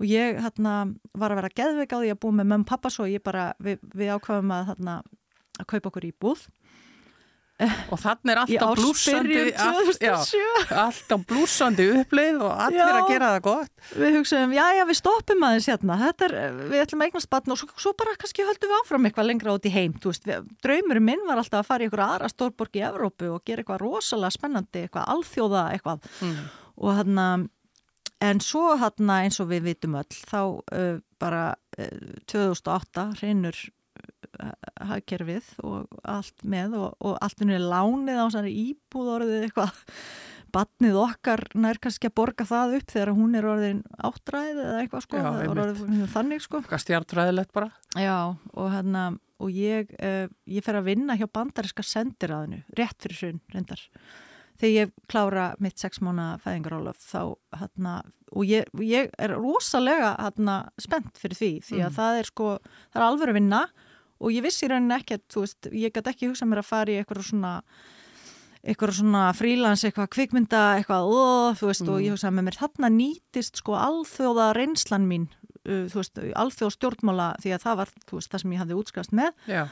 [0.00, 0.74] og ég hérna
[1.12, 3.82] var að vera geðveik á því að búa með mömmu pappa svo ég bara, við,
[3.94, 5.00] við ákvaðum að hérna
[5.60, 6.48] að kaupa okkur í búð
[7.60, 9.40] og þannig er alltaf blúsandi
[10.72, 13.72] alltaf blúsandi uppleið og allir já, að gera það gott.
[14.00, 15.98] Við hugsaðum, já já við stoppum aðeins hérna.
[16.08, 16.36] Er,
[16.70, 19.56] við ætlum að eignast batn og svo, svo bara kannski höldum við áfram eitthvað lengra
[19.58, 23.32] út í heim draumurinn minn var alltaf að fara í eitthvað aðra stórborg í Evrópu
[23.34, 26.10] og gera eitthvað rosalega spennandi eitthvað alþjóða eitthvað.
[26.24, 26.44] Mm.
[26.80, 27.26] og hérna
[28.20, 31.44] en svo hérna eins og við vitum öll þá uh, bara
[31.78, 33.58] uh, 2008 reynur
[34.90, 39.80] hagkerfið og allt með og, og allt er lánið á íbúð orðið eitthvað.
[40.50, 45.04] Batnið okkar nær kannski að borga það upp þegar hún er orðin áttræð eða eitthvað
[45.04, 46.62] sko, Já, orðið, þannig sko.
[46.66, 47.68] Stjartræðilegt bara.
[47.94, 49.04] Já, og hérna
[49.40, 53.86] og ég, uh, ég fer að vinna hjá bandariska sendiræðinu, rétt fyrir sunn reyndar
[54.60, 57.22] þegar ég klára mitt sex mánu fæðingarálof þá
[57.56, 57.94] hérna,
[58.30, 61.96] og ég, ég er rosalega hérna spennt fyrir því því að mm.
[61.96, 62.50] það er sko,
[62.90, 63.62] það er alveg að vinna
[64.20, 67.00] og ég vissi rauninni ekkert, þú veist, ég gæti ekki hugsað mér að fara í
[67.00, 67.54] eitthvað svona
[68.60, 71.20] eitthvað svona frílans, eitthvað kvikmynda eitthvað, ó,
[71.56, 71.92] þú veist, mm.
[71.94, 75.30] og ég hugsaði með mér þarna nýtist sko alþjóða reynslan mín,
[75.64, 78.80] uh, þú veist, alþjóða stjórnmála, því að það var, þú veist, það sem ég hafði
[78.82, 79.62] útskast með Já.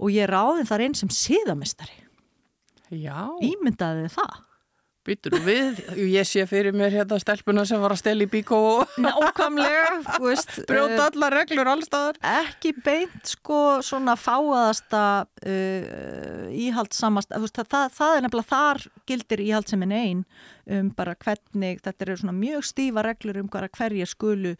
[0.00, 2.00] og ég ráði þar einn sem síðamistari
[2.90, 3.26] Já.
[3.46, 4.38] Ímyndaði það
[5.08, 5.78] Býtur við?
[6.12, 8.58] Ég sé fyrir mér hérna stelpuna sem var að stela í bíkó
[9.00, 9.94] Nákvæmlega
[10.68, 18.18] Brjóta uh, allar reglur allstaðar Ekki beint sko svona fáaðasta uh, íhaldsamast það, það, það
[18.18, 20.22] er nefnilega þar gildir íhaldsemin einn
[20.68, 24.54] um bara hvernig þetta eru svona mjög stífa reglur um hverja skulu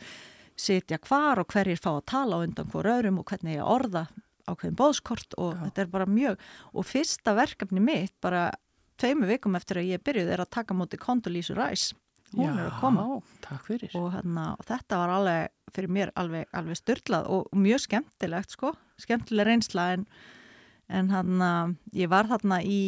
[0.56, 4.06] setja hvar og hverjir fá að tala undan hver öðrum og hvernig ég orða
[4.52, 5.62] ákveðin bóðskort og Já.
[5.66, 6.44] þetta er bara mjög
[6.74, 8.48] og fyrsta verkefni mitt bara
[9.00, 11.96] tveimu vikum eftir að ég byrjuði er að taka múti Condoleezza Rice.
[12.34, 13.06] Hún Já, er að koma.
[13.98, 18.74] og, hérna, og þetta var alveg fyrir mér alveg, alveg styrlað og mjög skemmtilegt sko,
[19.02, 20.04] skemmtileg reynsla en,
[20.90, 22.80] en hann ég var þarna í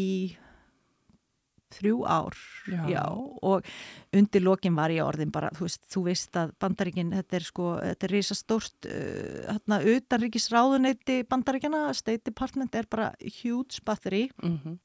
[1.78, 2.36] þrjú ár
[2.68, 2.82] já.
[2.90, 3.04] Já,
[3.42, 3.66] og
[4.14, 7.72] undir lokin var ég orðin bara, þú veist, þú veist að bandaríkin, þetta er sko,
[7.80, 13.12] þetta er reysa stórt uh, hérna utanríkisráðuneyti bandaríkina, State Department er bara
[13.42, 14.80] huge battery mm -hmm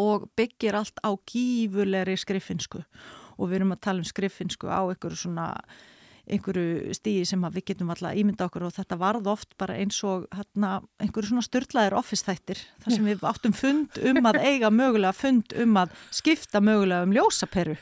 [0.00, 2.82] og byggir allt á gífurleiri skriffinsku
[3.34, 5.48] og við erum að tala um skriffinsku á einhverju svona
[6.24, 10.26] einhverju stíði sem við getum alltaf ímynda okkur og þetta varð oft bara eins og
[10.32, 15.12] hérna, einhverju svona störtlaðir office þættir þar sem við áttum fund um að eiga mögulega
[15.16, 17.76] fund um að skipta mögulega um ljósaperu,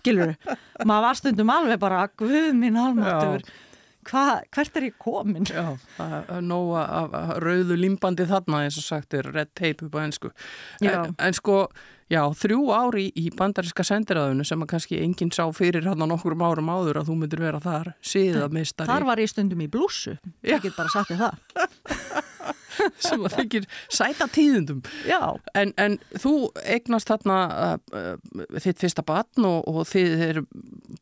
[0.00, 3.46] skilur við maður var stundum alveg bara guð minn almáttur
[4.06, 5.48] Hva, hvert er ég komin?
[5.50, 5.74] Já,
[6.44, 10.30] nóga af rauðu limbandi þarna eins og sagt er red tape upp á ennsku.
[10.78, 11.64] En, en sko,
[12.12, 16.36] já, þrjú ári í, bandaríska sendiræðinu sem að kannski enginn sá fyrir hann á nokkur
[16.38, 18.90] árum áður að þú myndir vera þar síðamistari.
[18.90, 22.24] Þar var ég stundum í blúsu, ég get bara sagt þið það.
[23.02, 24.82] sem að þykir sæta tíðundum
[25.56, 26.34] en, en þú
[26.64, 30.42] eignast þarna uh, uh, þitt fyrsta batn og, og þið er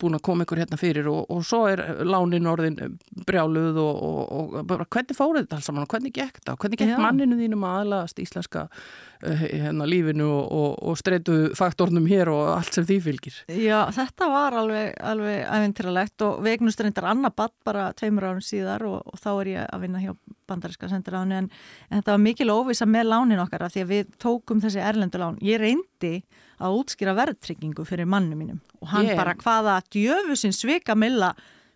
[0.00, 4.56] búin að koma ykkur hérna fyrir og, og svo er lánin orðin brjáluð og, og
[4.70, 6.60] bara, hvernig fórið þetta alls saman og hvernig gekk það?
[6.62, 12.76] Hvernig gekk manninu þínum aðalast íslenska uh, hérna, lífinu og streytu faktornum hér og allt
[12.76, 17.54] sem því fylgir Já, þetta var alveg, alveg æfintiralegt og við eignust reyndar annað batt
[17.66, 20.12] bara tveimur árum síðar og þá er ég að vinna hjá
[20.48, 21.50] bandaríska sendiráðinu en,
[21.88, 25.20] en þetta var mikil óvisa með lánin okkar af því að við tókum þessi erlendu
[25.20, 25.40] lán.
[25.44, 26.14] Ég reyndi
[26.60, 29.18] að útskýra verðtryggingu fyrir mannu mínum og hann ég...
[29.18, 31.32] bara hvaða djöfusins svika milla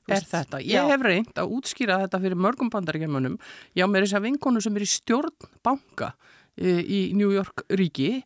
[0.08, 0.60] er þetta.
[0.64, 0.88] Ég já.
[0.88, 3.36] hef reynd að útskýra þetta fyrir mörgum bandaríkjamanum.
[3.76, 6.12] Já, mér er þess að vinkonu sem er í stjórn banka
[6.56, 8.22] e, í New York ríki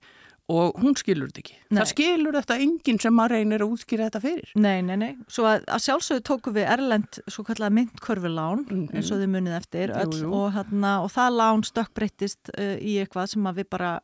[0.51, 1.57] og hún skilur þetta ekki.
[1.71, 1.79] Nei.
[1.79, 4.53] Það skilur þetta enginn sem maður reynir að útskýra þetta fyrir.
[4.59, 5.11] Nei, nei, nei.
[5.31, 8.93] Svo að, að sjálfsögðu tóku við Erlend svo kallega myndkörfulán mm -hmm.
[8.97, 10.35] eins og þið munið eftir öll, jú, jú.
[10.41, 14.01] Og, hérna, og það lán stökkbreyttist uh, í eitthvað sem við bara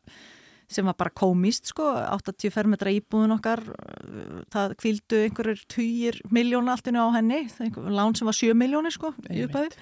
[0.69, 6.71] sem var bara komist sko, 80 fermetra íbúðun okkar uh, það kvildu einhverjur 20 miljónu
[6.71, 7.47] alltinu á henni,
[7.89, 9.73] lán sem var 7 miljónir sko, í upphæðu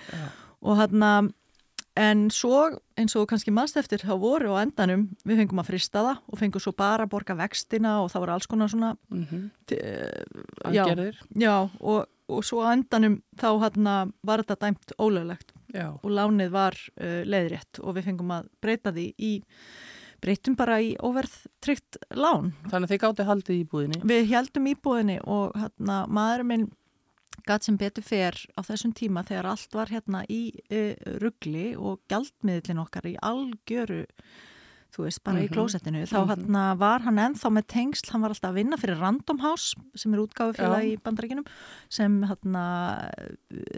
[0.62, 1.30] og hérna
[1.98, 2.68] En svo,
[3.00, 6.40] eins og kannski mannst eftir, þá voru á endanum, við fengum að frista það og
[6.42, 9.44] fengum svo bara að borga vextina og það voru alls konar svona mm -hmm.
[10.70, 11.18] aðgerðir.
[11.34, 15.98] Já, já og, og svo á endanum þá hana, var þetta dæmt ólöglegt já.
[16.04, 19.42] og lánið var uh, leiðrétt og við fengum að breyta því í,
[20.22, 22.54] breytum bara í óverðtrygt lán.
[22.70, 24.02] Þannig að þið gátti haldið í búðinni?
[24.04, 26.70] Við heldum í búðinni og hana, maður minn
[27.48, 32.00] gatt sem betur fer á þessum tíma þegar allt var hérna í e, ruggli og
[32.12, 34.06] gjaldmiðlin okkar í algjöru
[34.98, 35.46] þú veist, bara mm -hmm.
[35.46, 35.56] í Mhm.
[35.56, 36.30] klósettinu þá Mhm.
[36.32, 40.14] hérna var hann ennþá með tengsl hann var alltaf að vinna fyrir Random House sem
[40.14, 40.94] er útgáfufélag Já.
[40.96, 41.46] í bandaríkinum
[41.90, 43.10] sem hérna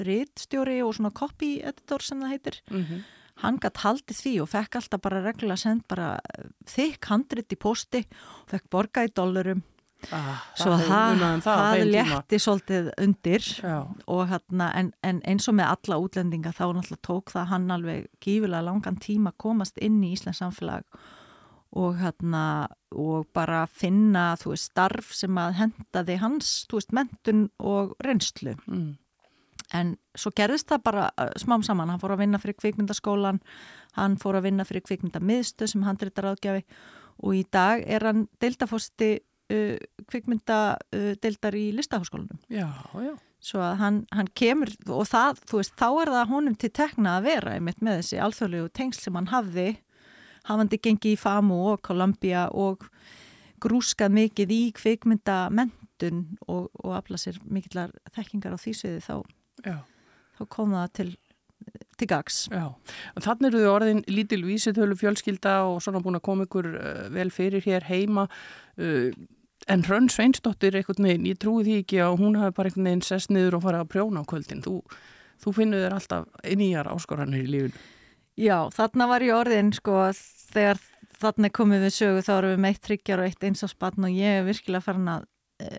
[0.06, 3.04] rítstjóri og svona copy editor sem það heitir Mhm.
[3.38, 6.20] hann gætt haldið því og fekk alltaf bara reglulega send bara
[6.66, 8.06] þykk handrit í posti
[8.48, 9.64] fekk borga í dollurum
[10.16, 13.48] Ah, svo það, um það það létti svolítið undir
[14.32, 18.64] hérna, en, en eins og með alla útlendinga þá náttúrulega tók það hann alveg gífilega
[18.64, 20.88] langan tíma að komast inn í Íslands samfélag
[21.76, 27.46] og hérna og bara finna þú veist starf sem að hendaði hans þú veist mentun
[27.60, 28.56] og reynslu.
[28.72, 28.96] Mm.
[29.76, 33.44] en svo gerðist það bara uh, smám saman, hann fór að vinna fyrir kvikmyndaskólan
[34.00, 36.64] hann fór að vinna fyrir kvikmyndamiðstöð sem handritar áðgjafi
[37.20, 39.18] og í dag er hann deildafosti
[39.54, 43.14] uh, kvikmynda uh, deildar í listaháskólanum já, já.
[43.44, 47.30] svo að hann, hann kemur og það, veist, þá er það honum til tekna að
[47.32, 49.70] vera einmitt með þessi alþjóðlegu tengsl sem hann hafði
[50.50, 52.86] hafandi gengið í FAMU og Columbia og
[53.64, 59.16] grúskað mikið í kvikmyndamendun og, og afla sér mikillar þekkingar á því sviði þá,
[60.38, 61.10] þá kom það til,
[62.00, 62.40] til gags.
[62.54, 62.70] Já,
[63.20, 67.30] þannig eru þið orðin lítil vísitölu fjölskylda og svona búin að koma ykkur uh, vel
[67.36, 69.12] fyrir hér heima uh,
[69.68, 73.06] en Hrönn Sveinsdóttir einhvern veginn, ég trúi því ekki að hún hafi bara einhvern veginn
[73.06, 74.64] sest niður og farið að prjóna á kvöldin.
[74.66, 74.76] Þú,
[75.44, 76.30] þú finnur þér alltaf
[76.62, 77.84] nýjar áskoranir í lífinu.
[78.40, 80.06] Já, þarna var ég orðin sko
[80.54, 80.80] þegar
[81.20, 84.16] þarna komið við sögu þá erum við meitt tryggjar og eitt eins á spann og
[84.16, 85.26] ég er virkilega farin að
[85.60, 85.72] e,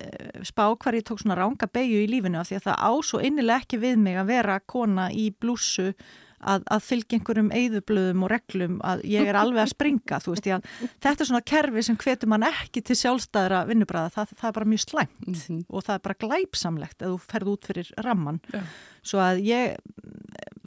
[0.44, 3.22] spá hvar ég tók svona ranga beigju í lífinu af því að það á svo
[3.24, 5.94] innilega ekki við mig að vera kona í blússu
[6.40, 10.46] að, að fylgja einhverjum eyðublöðum og reglum að ég er alveg að springa þú veist
[10.46, 10.68] að
[11.00, 14.70] þetta er svona kerfi sem hvetur mann ekki til sjálfstæðra vinnubræða það, það er bara
[14.72, 15.64] mjög slæmt mm -hmm.
[15.68, 18.60] og það er bara glæpsamlegt að þú ferð út fyrir ramman Já.
[19.02, 19.76] svo að ég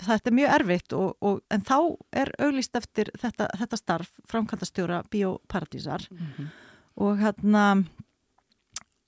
[0.04, 1.78] þetta er mjög erfitt og, og, en þá
[2.12, 6.48] er auglist eftir þetta, þetta starf framkvæmdastjóra Bíóparadísar Mhm.
[6.98, 7.86] og hérna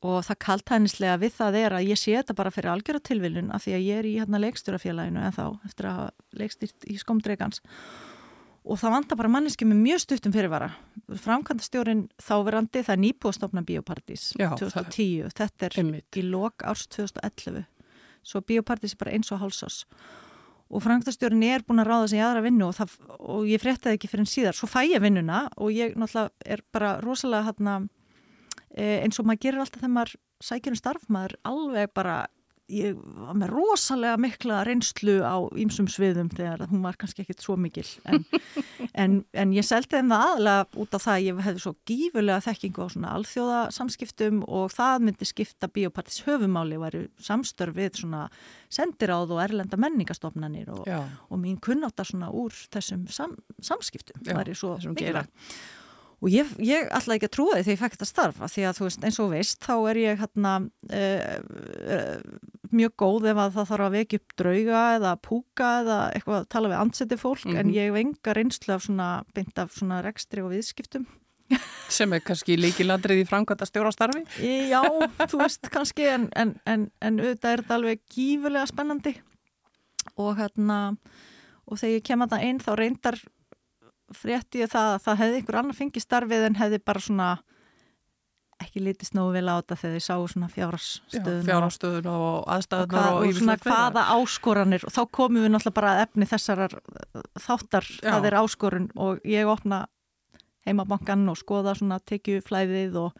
[0.05, 3.65] og það kaltænislega við það er að ég sé þetta bara fyrir algjöra tilviljun af
[3.65, 7.61] því að ég er í hérna leikstjórafélaginu en þá eftir að hafa leikstýrt í skomdregans
[8.65, 10.71] og það vantar bara manneski með mjög stuttum fyrirvara.
[11.21, 16.09] Framkvæmdastjórin þáverandi það er nýbúastofna Bíóparadís Já, 2010, þetta er Einmitt.
[16.17, 17.65] í lok árs 2011
[18.25, 19.83] svo biopartís er bara eins og hálsás
[20.65, 23.99] og frangtastjórin er búin að ráða sig í aðra vinnu og, það, og ég fréttaði
[23.99, 24.57] ekki fyrir en síðar.
[24.57, 27.75] Svo fæ ég vinnuna og ég náttúrulega er bara rosalega hérna,
[28.76, 32.17] eins og maður gerir alltaf þegar maður sækir um starf, maður alveg bara
[32.71, 37.57] ég var með rosalega mikla reynslu á ýmsum sviðum þegar hún var kannski ekkit svo
[37.61, 37.86] mikil.
[38.09, 38.23] En,
[39.03, 42.45] en, en ég seldi þeim það aðalega út af það að ég hefði svo gífurlega
[42.47, 48.26] þekkingu á svona alþjóða samskiptum og það myndi skipta biopartis höfumáli væri samstörf við svona
[48.73, 50.89] sendiráð og erlenda menningastofnanir og,
[51.30, 55.30] og mín kunnáta svona úr þessum sam, samskiptum væri svo þessum mikilvæg
[56.26, 58.78] og ég, ég ætla ekki að trúa því þegar ég fekk þetta starfa því að
[58.80, 61.36] þú veist eins og veist þá er ég hérna uh,
[61.95, 62.39] uh,
[62.76, 66.47] mjög góð ef að það þarf að vekja upp drauga eða púka eða eitthvað að
[66.55, 67.59] tala við anseti fólk Mhm.
[67.61, 71.05] en ég hef enga reynslu af svona beint af svona rekstri og viðskiptum.
[71.93, 74.23] Sem er kannski líkilandrið í framkvæmda stjórastarfi
[74.71, 74.82] Já,
[75.30, 79.13] þú veist kannski en, en, en, en auðvitað er þetta alveg gífulega spennandi.
[80.17, 80.80] Og hérna
[81.69, 83.19] og þegar ég kem að það inn þá reyndar
[84.13, 87.29] frétti ég það að það hefði einhver annar fengið starfið en hefði bara svona
[88.61, 92.93] ekki litist nógu vel á þetta þegar þið sáu svona fjárastöðun fjárastöðun og og, aðstæðunar
[92.93, 96.77] hvað, og, og svona hvaða áskoranir og þá komum við náttúrulega bara að efni þessarar
[96.77, 98.11] uh, þáttar, Já.
[98.13, 99.81] það er áskorun og ég opna
[100.65, 103.19] heimabankan og skoða svona tekjuflæðið og,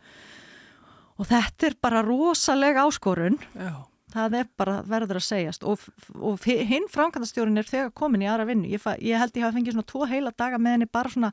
[1.20, 3.38] og þetta er bara rosalega áskorun.
[3.54, 3.76] Já,
[4.16, 5.66] það er bara verður að segjast.
[5.68, 5.86] Og,
[6.16, 8.72] og hinn framkvæmdastjórin er þegar komin í aðra vinnu.
[8.72, 11.32] Ég, ég held ég hafa fengið svona tvo heila daga með henni bara svona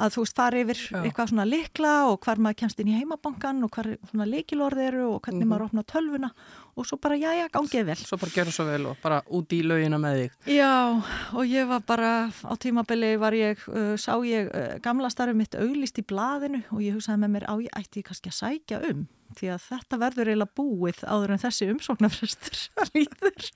[0.00, 0.98] að þú veist fara yfir Já.
[1.04, 5.04] eitthvað svona likla og hvar maður kemst inn í heimabankan og hvar svona likilorð eru
[5.14, 5.50] og hvernig Mhm.
[5.52, 6.30] maður opna tölvuna
[6.76, 9.52] og svo bara já já gangið vel svo bara gera svo vel og bara út
[9.52, 10.72] í laugina með þig Já
[11.34, 15.54] og ég var bara á tímabili var ég, uh, sá ég uh, gamla starfið mitt
[15.54, 19.06] auglist í blaðinu og ég hugsaði með mér á ég ætti kannski að sækja um
[19.36, 22.56] því að þetta verður eiginlega búið áður en þessi umsóknarfrestur
[22.94, 23.50] líður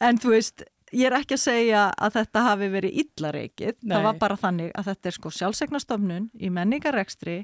[0.00, 0.64] en þú veist
[0.94, 4.88] ég er ekki að segja að þetta hafi verið illareikið, það var bara þannig að
[4.90, 7.36] þetta er sko sjálfsegnastofnun í menningarekstri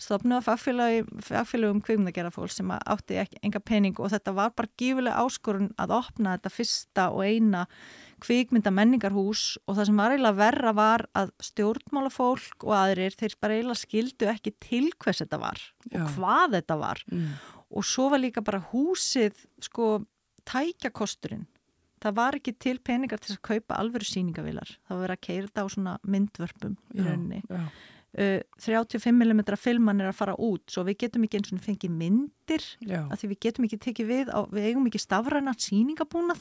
[0.00, 5.24] stofnu af fagfélagum kvikmyndagerða fólk sem átti ekki, enga pening og þetta var bara gífulega
[5.24, 7.64] áskorun að opna þetta fyrsta og eina
[8.20, 13.56] kvikmynda menningarhús og það sem var eiginlega verra var að stjórnmálafólk og aðrir þeir bara
[13.56, 16.02] eiginlega skildu ekki til hvers þetta var Já.
[16.02, 17.30] og hvað þetta var mm.
[17.72, 20.02] og svo var líka bara húsið sko
[20.50, 21.46] tækjakosturinn
[22.00, 25.46] það var ekki til peningar til að kaupa alvöru síningavilar það var verið að keira
[25.48, 27.64] þetta á svona myndvörpum í rauninni já.
[28.10, 32.64] Uh, 35mm filman er að fara út svo við getum ekki eins og fengið myndir
[32.82, 33.04] Já.
[33.06, 36.40] af því við getum ekki tekið við á, við eigum ekki stafræna síningabúnað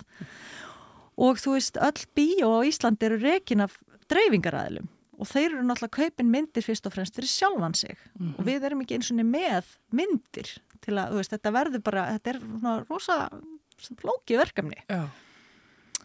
[1.20, 3.76] og þú veist öll bíó á Íslandi eru rekin af
[4.10, 4.88] dreifingaræðilum
[5.20, 8.34] og þeir eru náttúrulega kaupin myndir fyrst og fremst fyrir sjálfan sig Mhm.
[8.40, 10.50] og við erum ekki eins og með myndir
[10.82, 13.30] til að, þú veist, þetta verður bara þetta er svona rosa
[14.00, 15.06] flókið verkefni Já.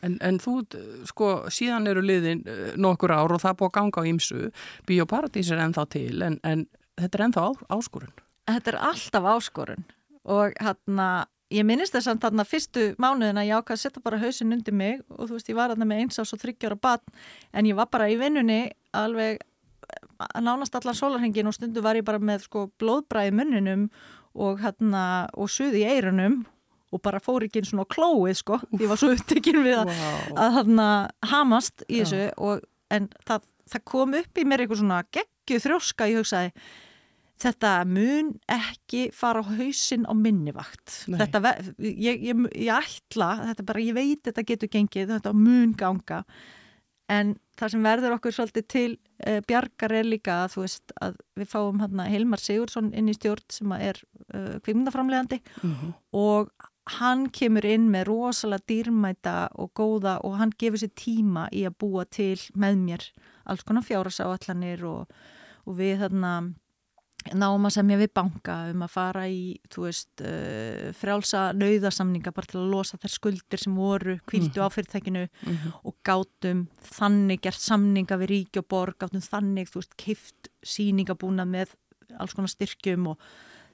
[0.04, 3.76] En, en þú, eh, sko, síðan eru liðin eh, nokkur ár og það búið að
[3.78, 4.40] ganga á ímsu.
[4.88, 6.66] Bíóparadís er ennþá til, en, en
[7.00, 8.16] þetta er ennþá áskorun.
[8.50, 9.86] Þetta er alltaf áskorun
[10.24, 11.08] og hérna,
[11.52, 15.02] ég minnist þess að þarna fyrstu mánuðina ég ákvað að setja bara hausin undir mig
[15.12, 17.12] og þú veist, ég var þarna með eins ás og þryggjára batn
[17.52, 18.62] en ég var bara í vinnunni
[18.96, 19.42] alveg
[20.24, 23.88] að nánast allan sólarhengin og stundu var ég bara með sko blóðbræði munninum
[24.34, 26.42] og hérna, og suði í eirunum
[26.94, 30.38] og bara fór ekki eins og klóið sko, ég var svo upptekinn við að, Wow.
[30.46, 30.88] að hérna
[31.32, 32.64] hamast í þessu og,
[32.94, 36.52] en það, það kom upp í mér eitthvað svona geggju þrjóska, ég hugsaði
[37.44, 41.40] þetta mun ekki fara á hausinn á minnivakt þetta,
[41.82, 46.22] ég, ég, ég ætla þetta bara, ég veit þetta getur gengið þetta mun ganga
[47.10, 48.86] en það sem verður okkur svolítið til
[49.26, 53.16] uh, bjargar er líka að þú veist að við fáum hérna Hilmar Sigursson inn í
[53.18, 53.98] stjórn sem er
[54.32, 55.92] uh, kvikmyndaframlegandi Mhm.
[56.16, 56.48] og
[56.86, 61.78] hann kemur inn með rosalega dýrmæta og góða og hann gefur sér tíma í að
[61.80, 63.06] búa til með mér
[63.46, 65.08] alls konar fjárasáallanir og,
[65.64, 66.34] og við þarna
[67.32, 72.60] náum að semja við banka um að fara í, veist, uh, frjálsa nauðasamninga bara til
[72.60, 75.72] að losa þær skuldir sem voru kvildu á fyrirtækinu Mhm.
[75.88, 81.72] og gátum þannig gert samninga við ríki og borg, gátum þannig, kift síningabúna með
[82.20, 83.18] alls konar styrkjum og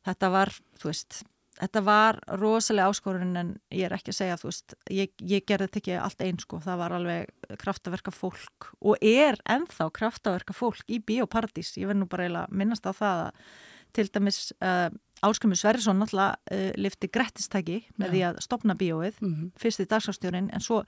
[0.07, 1.25] þetta var, þú veist,
[1.61, 5.67] þetta var rosalega áskorun en ég er ekki að segja, þú veist, ég, ég gerði
[5.69, 10.83] þetta ekki allt eins sko, það var alveg kraftaverka fólk og er ennþá kraftaverka fólk
[10.89, 13.45] í Bíóparadís, ég verð nú bara eiginlega minnast á það að
[13.91, 14.87] til dæmis uh,
[15.27, 18.13] Áskrumur Sverrisson náttúrulega uh, lifti grettistæki með Já.
[18.13, 19.49] því að stopna bíóið Mhm.
[19.59, 20.85] fyrsti dagsastjórin en svo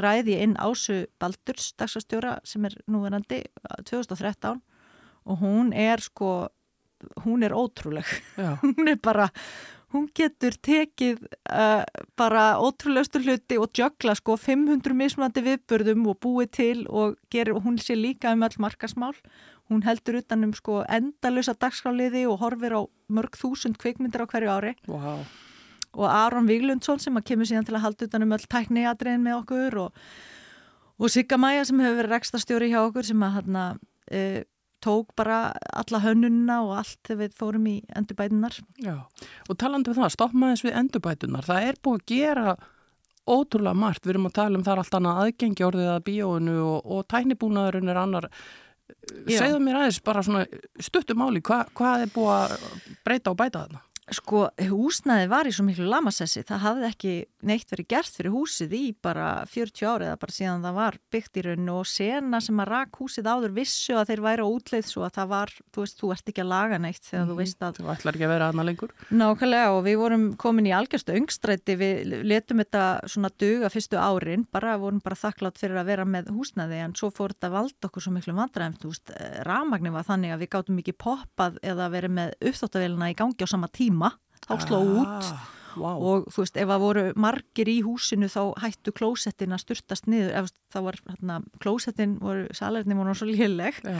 [0.00, 4.62] ræði ég inn Ásu Baldurs dagsastjóra sem er núverandi uh, 2013
[5.26, 6.48] og hún er sko
[7.26, 8.08] hún er ótrúleg
[8.64, 9.28] hún er bara,
[9.96, 11.82] hún getur tekið uh,
[12.18, 17.64] bara ótrúlegustu hluti og jökla sko 500 mismunandi viðburðum og búið til og, gerir, og
[17.66, 19.14] hún sé líka um öll markasmál
[19.70, 24.52] hún heldur utan um sko endalösa dagskráliði og horfir á mörg þúsund kvikmyndir á hverju
[24.52, 25.24] ári Wow.
[25.96, 29.40] og Aron Viglundsson sem að kemur síðan til að halda utan um öll tækniadriðin með
[29.40, 30.02] okkur og,
[31.00, 33.64] og Sigga Maja sem hefur verið rekstastjóri hjá okkur sem að hérna
[34.10, 34.44] e,
[34.86, 35.40] tók bara
[35.74, 38.56] alla hönnunna og allt þegar við fórum í endurbætunar.
[38.82, 38.96] Já.
[39.50, 41.46] Og talandi um það, stoppum aðeins við endurbætunar.
[41.46, 42.56] Það er búið að gera
[43.26, 44.04] ótrúlega margt.
[44.06, 47.08] Við erum að tala um það er allt annað aðgengi orðið að bíóinu og, og
[47.12, 48.30] tæknibúnaðurinn er annar.
[49.26, 49.40] Já.
[49.40, 50.44] Segðu mér aðeins bara svona
[50.82, 52.56] stuttum máli, hva, hvað er búið að
[53.06, 53.82] breyta og bæta þarna?
[54.14, 57.12] Sko, húsnaði var í svo miklu lamassessi, það hafði ekki
[57.46, 61.40] neitt verið gert fyrir húsið í bara 40 árið eða bara síðan það var byggt
[61.40, 64.86] í rauninu og sena sem að rak húsið áður vissu að þeir væri á útleið
[64.86, 67.66] svo að það var, þú veist, þú ert ekki að laga neitt þegar þú veist
[67.66, 68.94] að Þú ætlar ekki að vera aðna lengur?
[69.10, 74.46] Nákvæmlega og við vorum komin í algjörstu öngstræti, við letum þetta svona duga fyrstu árin,
[74.54, 77.90] bara vorum bara þakklátt fyrir að vera með húsnaði en svo fór þetta valda
[83.96, 84.12] tíma,
[84.46, 85.28] þá sló út
[85.76, 85.98] wow.
[86.00, 90.32] og þú veist, ef það voru margir í húsinu þá hættu klósettin að styrtast niður,
[90.44, 93.98] ef það var, hérna, klósettin voru, salerni voru svo léleg Já,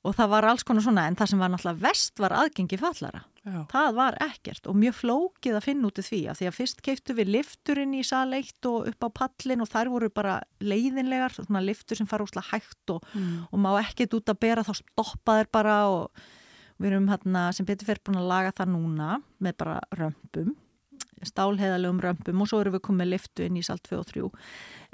[0.00, 3.20] og það var alls konar svona, en það sem var náttúrulega vest var aðgengi fallara.
[3.44, 3.58] já.
[3.68, 6.80] Það var ekkert og mjög flókið að finna út í því að því að fyrst
[6.86, 11.36] keiftu við lifturinn í sal 1 og upp á pallin og þær voru bara leiðinlegar,
[11.36, 13.44] svona liftur sem fara úslega hægt og, Mm.
[13.52, 16.08] og má ekkert út að bera þá stoppa þeir bara og
[16.80, 20.54] við erum hérna sem betur fyrir búin að laga það núna með bara römpum
[21.20, 24.28] stálheðalegum römpum og svo erum við komið liftu inn í sal 2 og 3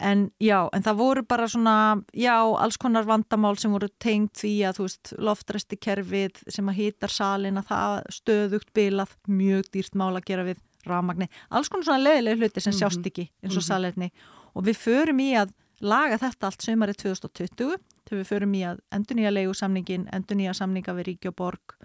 [0.09, 1.75] en já, en það voru bara svona
[2.11, 6.81] já, alls konar vandamál sem voru tengt því að þú veist, loftræsti kerfið sem að
[6.81, 11.87] hýtar salin að það stöðugt bilað, mjög dýrt mál að gera við rafmagni, alls konar
[11.87, 13.69] svona leðilega hluti sem sjást ekki eins og Mhm.
[13.71, 14.11] salerni
[14.55, 18.83] og við förum í að laga þetta allt sömarið 2020 þegar við förum í að
[18.95, 21.77] endur nýja leigusamningin, endur nýja samninga við Ríki og Borg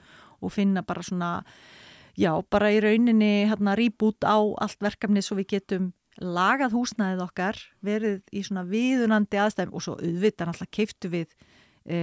[0.42, 1.32] og finna bara svona
[2.18, 7.58] já, bara í rauninni hérna rýbút á allt verkefni svo við getum lagað húsnæðið okkar,
[7.82, 11.36] verið í svona viðunandi aðstæðum og svo auðvitað náttúrulega keiftu við
[11.88, 11.98] e,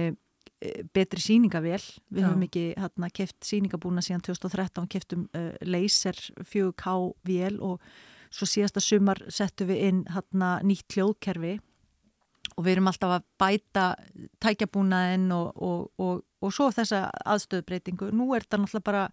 [0.59, 2.27] e, betri síningavél, við Já.
[2.27, 6.95] höfum ekki hérna keift síningabúna síðan 2013 keiftum e, laser 4K
[7.29, 7.85] vél og
[8.33, 11.59] svo síðasta sumar settum við inn hérna nýtt hljóðkerfi
[12.59, 13.85] og við erum alltaf að bæta
[14.43, 18.09] tækjabúnaðinn og, og, og, og svo þessa aðstöðbreytingu.
[18.11, 19.03] Nú er þetta náttúrulega bara,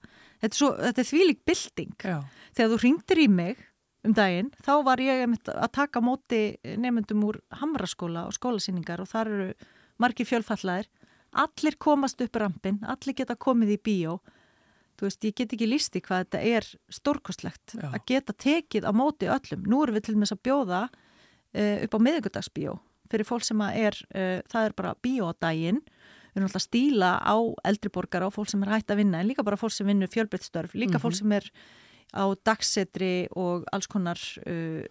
[0.43, 1.93] þetta er, svo, þetta er þvílik bilding.
[2.03, 2.17] Já.
[2.59, 3.65] Þegar þú ringdir í mig
[4.07, 5.23] um daginn, þá var ég
[5.53, 6.41] að taka móti
[6.79, 9.47] nefndum úr hamraskóla og skólasýningar og þar eru
[10.03, 10.91] margir fjölfallaðir.
[11.37, 14.19] Allir komast upp rampin, allir geta komið í bíó.
[14.97, 16.67] Þú veist, ég get ekki lísti hvað þetta er
[16.99, 17.91] stórkostlegt Já.
[17.93, 19.67] að geta tekið á móti öllum.
[19.69, 22.79] Nú erum við til og með að bjóða uh, upp á miðugudagsbíó
[23.11, 27.37] fyrir fólk sem er, uh, það er bara bíódaginn, við erum alltaf að stíla á
[27.71, 30.77] eldriborgar og fólk sem er hægt að vinna en líka bara fólk sem vinnur fjölbreyttstörf,
[30.77, 31.49] líka fólk sem er
[32.15, 34.85] á dagsetri og alls konar uh,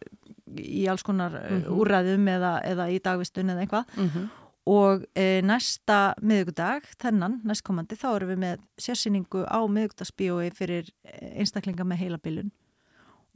[0.59, 3.95] í alls konar uh, úræðum eða, eða í dagvistun eða eitthvað.
[3.95, 4.25] Mhm.
[4.65, 11.35] og uh, næsta miðugudag, þennan, næstkomandi þá erum við með sérsýningu á miðugudagsbíói fyrir eh,
[11.37, 12.49] einstaklinga með heilabilun.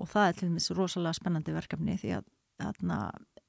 [0.02, 2.26] Og það er til dæmis rosalega spennandi verkefni því að
[2.60, 2.98] þarna,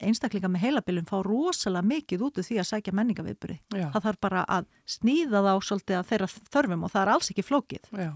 [0.01, 3.57] einstaklinga með heilabilun fá rosalega mikið út úr því að sækja menningaviðburi.
[3.71, 7.47] Það þarf bara að sníða þá svolítið að þeirra þörfum og það er alls ekki
[7.47, 7.91] flókið.
[7.95, 8.11] Já.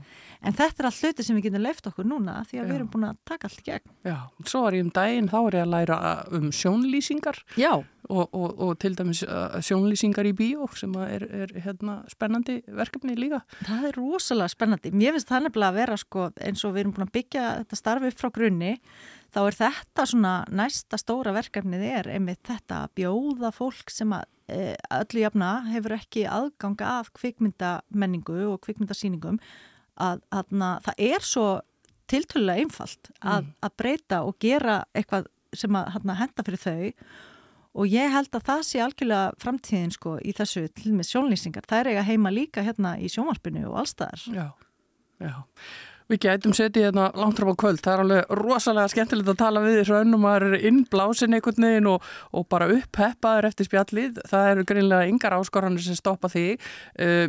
[0.45, 2.69] En þetta er allt hluti sem við getum leift okkur núna því að Já.
[2.69, 3.97] við erum búin að taka allt gegn.
[4.05, 4.17] Já,
[4.51, 5.99] svo var ég um daginn, þá er ég að læra
[6.39, 7.43] um sjónlýsingar
[8.11, 13.17] og, og, og til dæmis uh, sjónlýsingar í bíó sem er, er hérna, spennandi verkefni
[13.19, 13.43] líka.
[13.65, 14.93] Það er rosalega spennandi.
[14.95, 17.81] Mér finnst það nefnilega að vera sko, eins og við erum búin að byggja þetta
[17.81, 18.75] starfi upp frá grunni,
[19.35, 24.25] þá er þetta svona næsta stóra verkefnið er einmitt þetta að bjóða fólk sem að
[24.49, 29.41] e, öllu jafna hefur ekki aðganga af kvikmyndamenningu og kvikmyndasýningum
[30.01, 30.51] að, að
[30.87, 31.47] það er svo
[32.11, 36.93] tiltölulega einfalt að, að breyta og gera eitthvað sem að hana, henda fyrir þau
[37.75, 41.67] og ég held að það sé algjörlega framtíðin sko í þessu til með sjónlýsingar.
[41.67, 44.23] Það er eiga heima líka hérna í sjónvarpinu og allstaðar.
[44.31, 44.47] Já,
[45.23, 45.35] já.
[46.13, 49.63] Við gætum setið hérna langt fram á kvöld, það er alveg rosalega skemmtilegt að tala
[49.65, 54.51] við þessu önnum, maður er innblásin einhvern veginn og, og bara uppheppaður eftir spjallið, það
[54.51, 56.45] eru greinlega yngar áskoranir sem stoppa því.
[57.01, 57.27] Uh,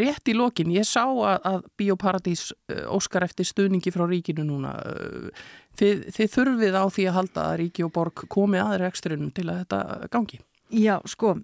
[0.00, 4.74] rétt í lokin, ég sá að, að Bíóparadís uh, óskar eftir stuðningi frá ríkinu núna.
[4.82, 5.46] Uh,
[5.78, 9.46] þið, þið þurfið á því að halda að ríki og borg komi aðri eksturinnum til
[9.48, 10.42] að þetta gangi.
[10.70, 11.36] Já, sko,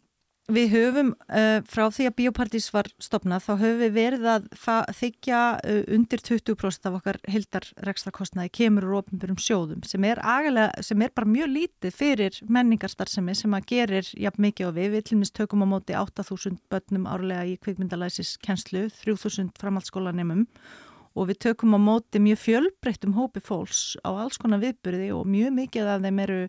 [0.52, 4.46] við höfum uh, frá því að Bíóparadís var stopnað, þá höfum við verið að
[4.94, 11.02] þykja uh, undir 20% af okkar hildarrekstrakostnaði kemur úr ofinbjörnum sjóðum sem er, agalega, sem
[11.02, 14.90] er bara mjög lítið fyrir menningarstarfsemi sem að gerir jafn mikið og við.
[14.96, 20.46] Við til minnst tökum á móti 8.000 börnum árlega í kvikmyndalæsis kennslu, 3.000 framhaldsskólanemum
[21.16, 25.54] og við tökum á móti mjög fjölbreyttum hópi fólks á alls konar viðbyrði og mjög
[25.56, 26.40] mikið af þeim eru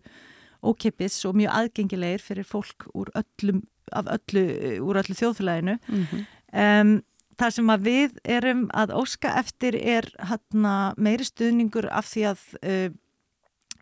[0.62, 3.62] ókeppis og mjög aðgengilegir fyrir fólk úr öllum,
[3.96, 4.44] öllu,
[4.84, 5.78] úr öllu þjóðfélaginu.
[5.88, 6.24] Mm -hmm.
[6.64, 6.94] um,
[7.38, 12.40] það sem að við erum að óska eftir er hana, meiri stuðningur af því að
[12.62, 12.88] uh,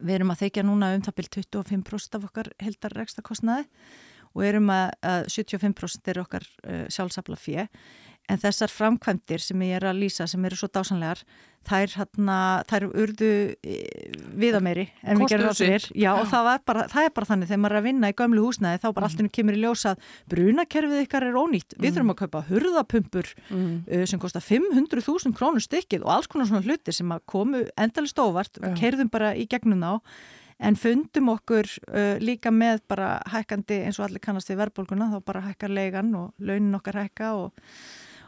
[0.00, 3.64] við erum að þeikja núna um það byrj 25% af okkar heldar rekstakostnaði
[4.36, 7.66] og erum að, að 75% er okkar uh, sjálfsafla fjö
[8.31, 11.22] en þessar framkvæmdir sem ég er að lýsa sem eru svo dásanlegar
[11.66, 13.31] þær, hana, þær urðu
[14.39, 17.29] við að meiri en við gerum það fyrir já, og það, bara, það er bara
[17.31, 19.09] þannig þegar maður er að vinna í gömlu húsnæði þá bara mm.
[19.11, 21.97] alltaf kemur í ljósa að brunakerfið ykkar er ónýtt við mm.
[21.97, 23.68] þurfum að kaupa hurðapumpur mm.
[23.91, 28.62] uh, sem kostar 500.000 krónur stykkið og alls konar svona hlutir sem komu endalist óvart,
[28.62, 28.74] ja.
[28.79, 30.18] kerðum bara í gegnum þá
[30.66, 35.18] en fundum okkur uh, líka með bara hækkandi eins og allir kannast við verðbólguna þá
[35.27, 37.66] bara hækkar leigan og launin okkar hækka og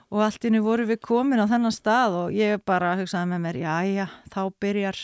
[0.09, 3.63] og allt innu voru við komin á þennan stað og ég bara hugsaði með mér,
[3.65, 5.01] já, já, þá byrjar,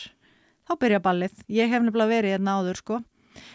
[0.65, 1.43] þá byrjar ballið.
[1.53, 3.01] Ég hef nefnilega verið hérna áður, sko.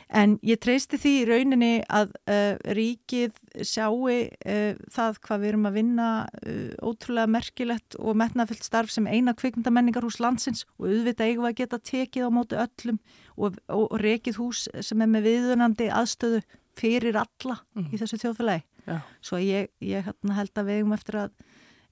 [0.09, 5.69] En ég treysti því í rauninni að uh, ríkið sjáu uh, það hvað við erum
[5.69, 11.31] að vinna uh, ótrúlega merkilegt og metnafyllt starf sem eina kvikmyndamenningar hús landsins og auðvitað
[11.31, 12.99] eigum að geta tekið á móti öllum
[13.37, 16.43] og, og, og rekið hús sem er með viðunandi aðstöðu
[16.79, 17.89] fyrir alla mm.
[17.93, 18.65] í þessu þjóðfélagi.
[18.85, 18.99] Já.
[19.21, 21.33] Svo ég, ég hérna held að við eigum eftir að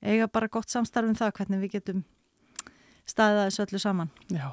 [0.01, 2.05] eiga bara gott samstarfum það hvernig við getum
[3.07, 4.09] staðið þessu öllu saman.
[4.33, 4.47] Já,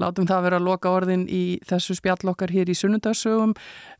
[0.00, 3.54] látum það vera að loka orðin í þessu spjallokkar hér í sunnundagsögum.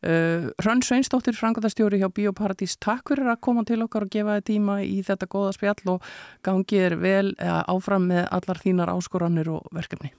[0.05, 4.47] Uh, Hrönn Sveinsdóttir, frangotastjóri hjá Bíóparadís, takk fyrir að koma til okkar og gefa þið
[4.51, 6.13] tíma í þetta góða spjall og
[6.45, 10.13] gangið er vel áfram með allar þínar áskoranir og verkefni.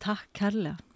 [0.00, 0.89] Takk kærlega.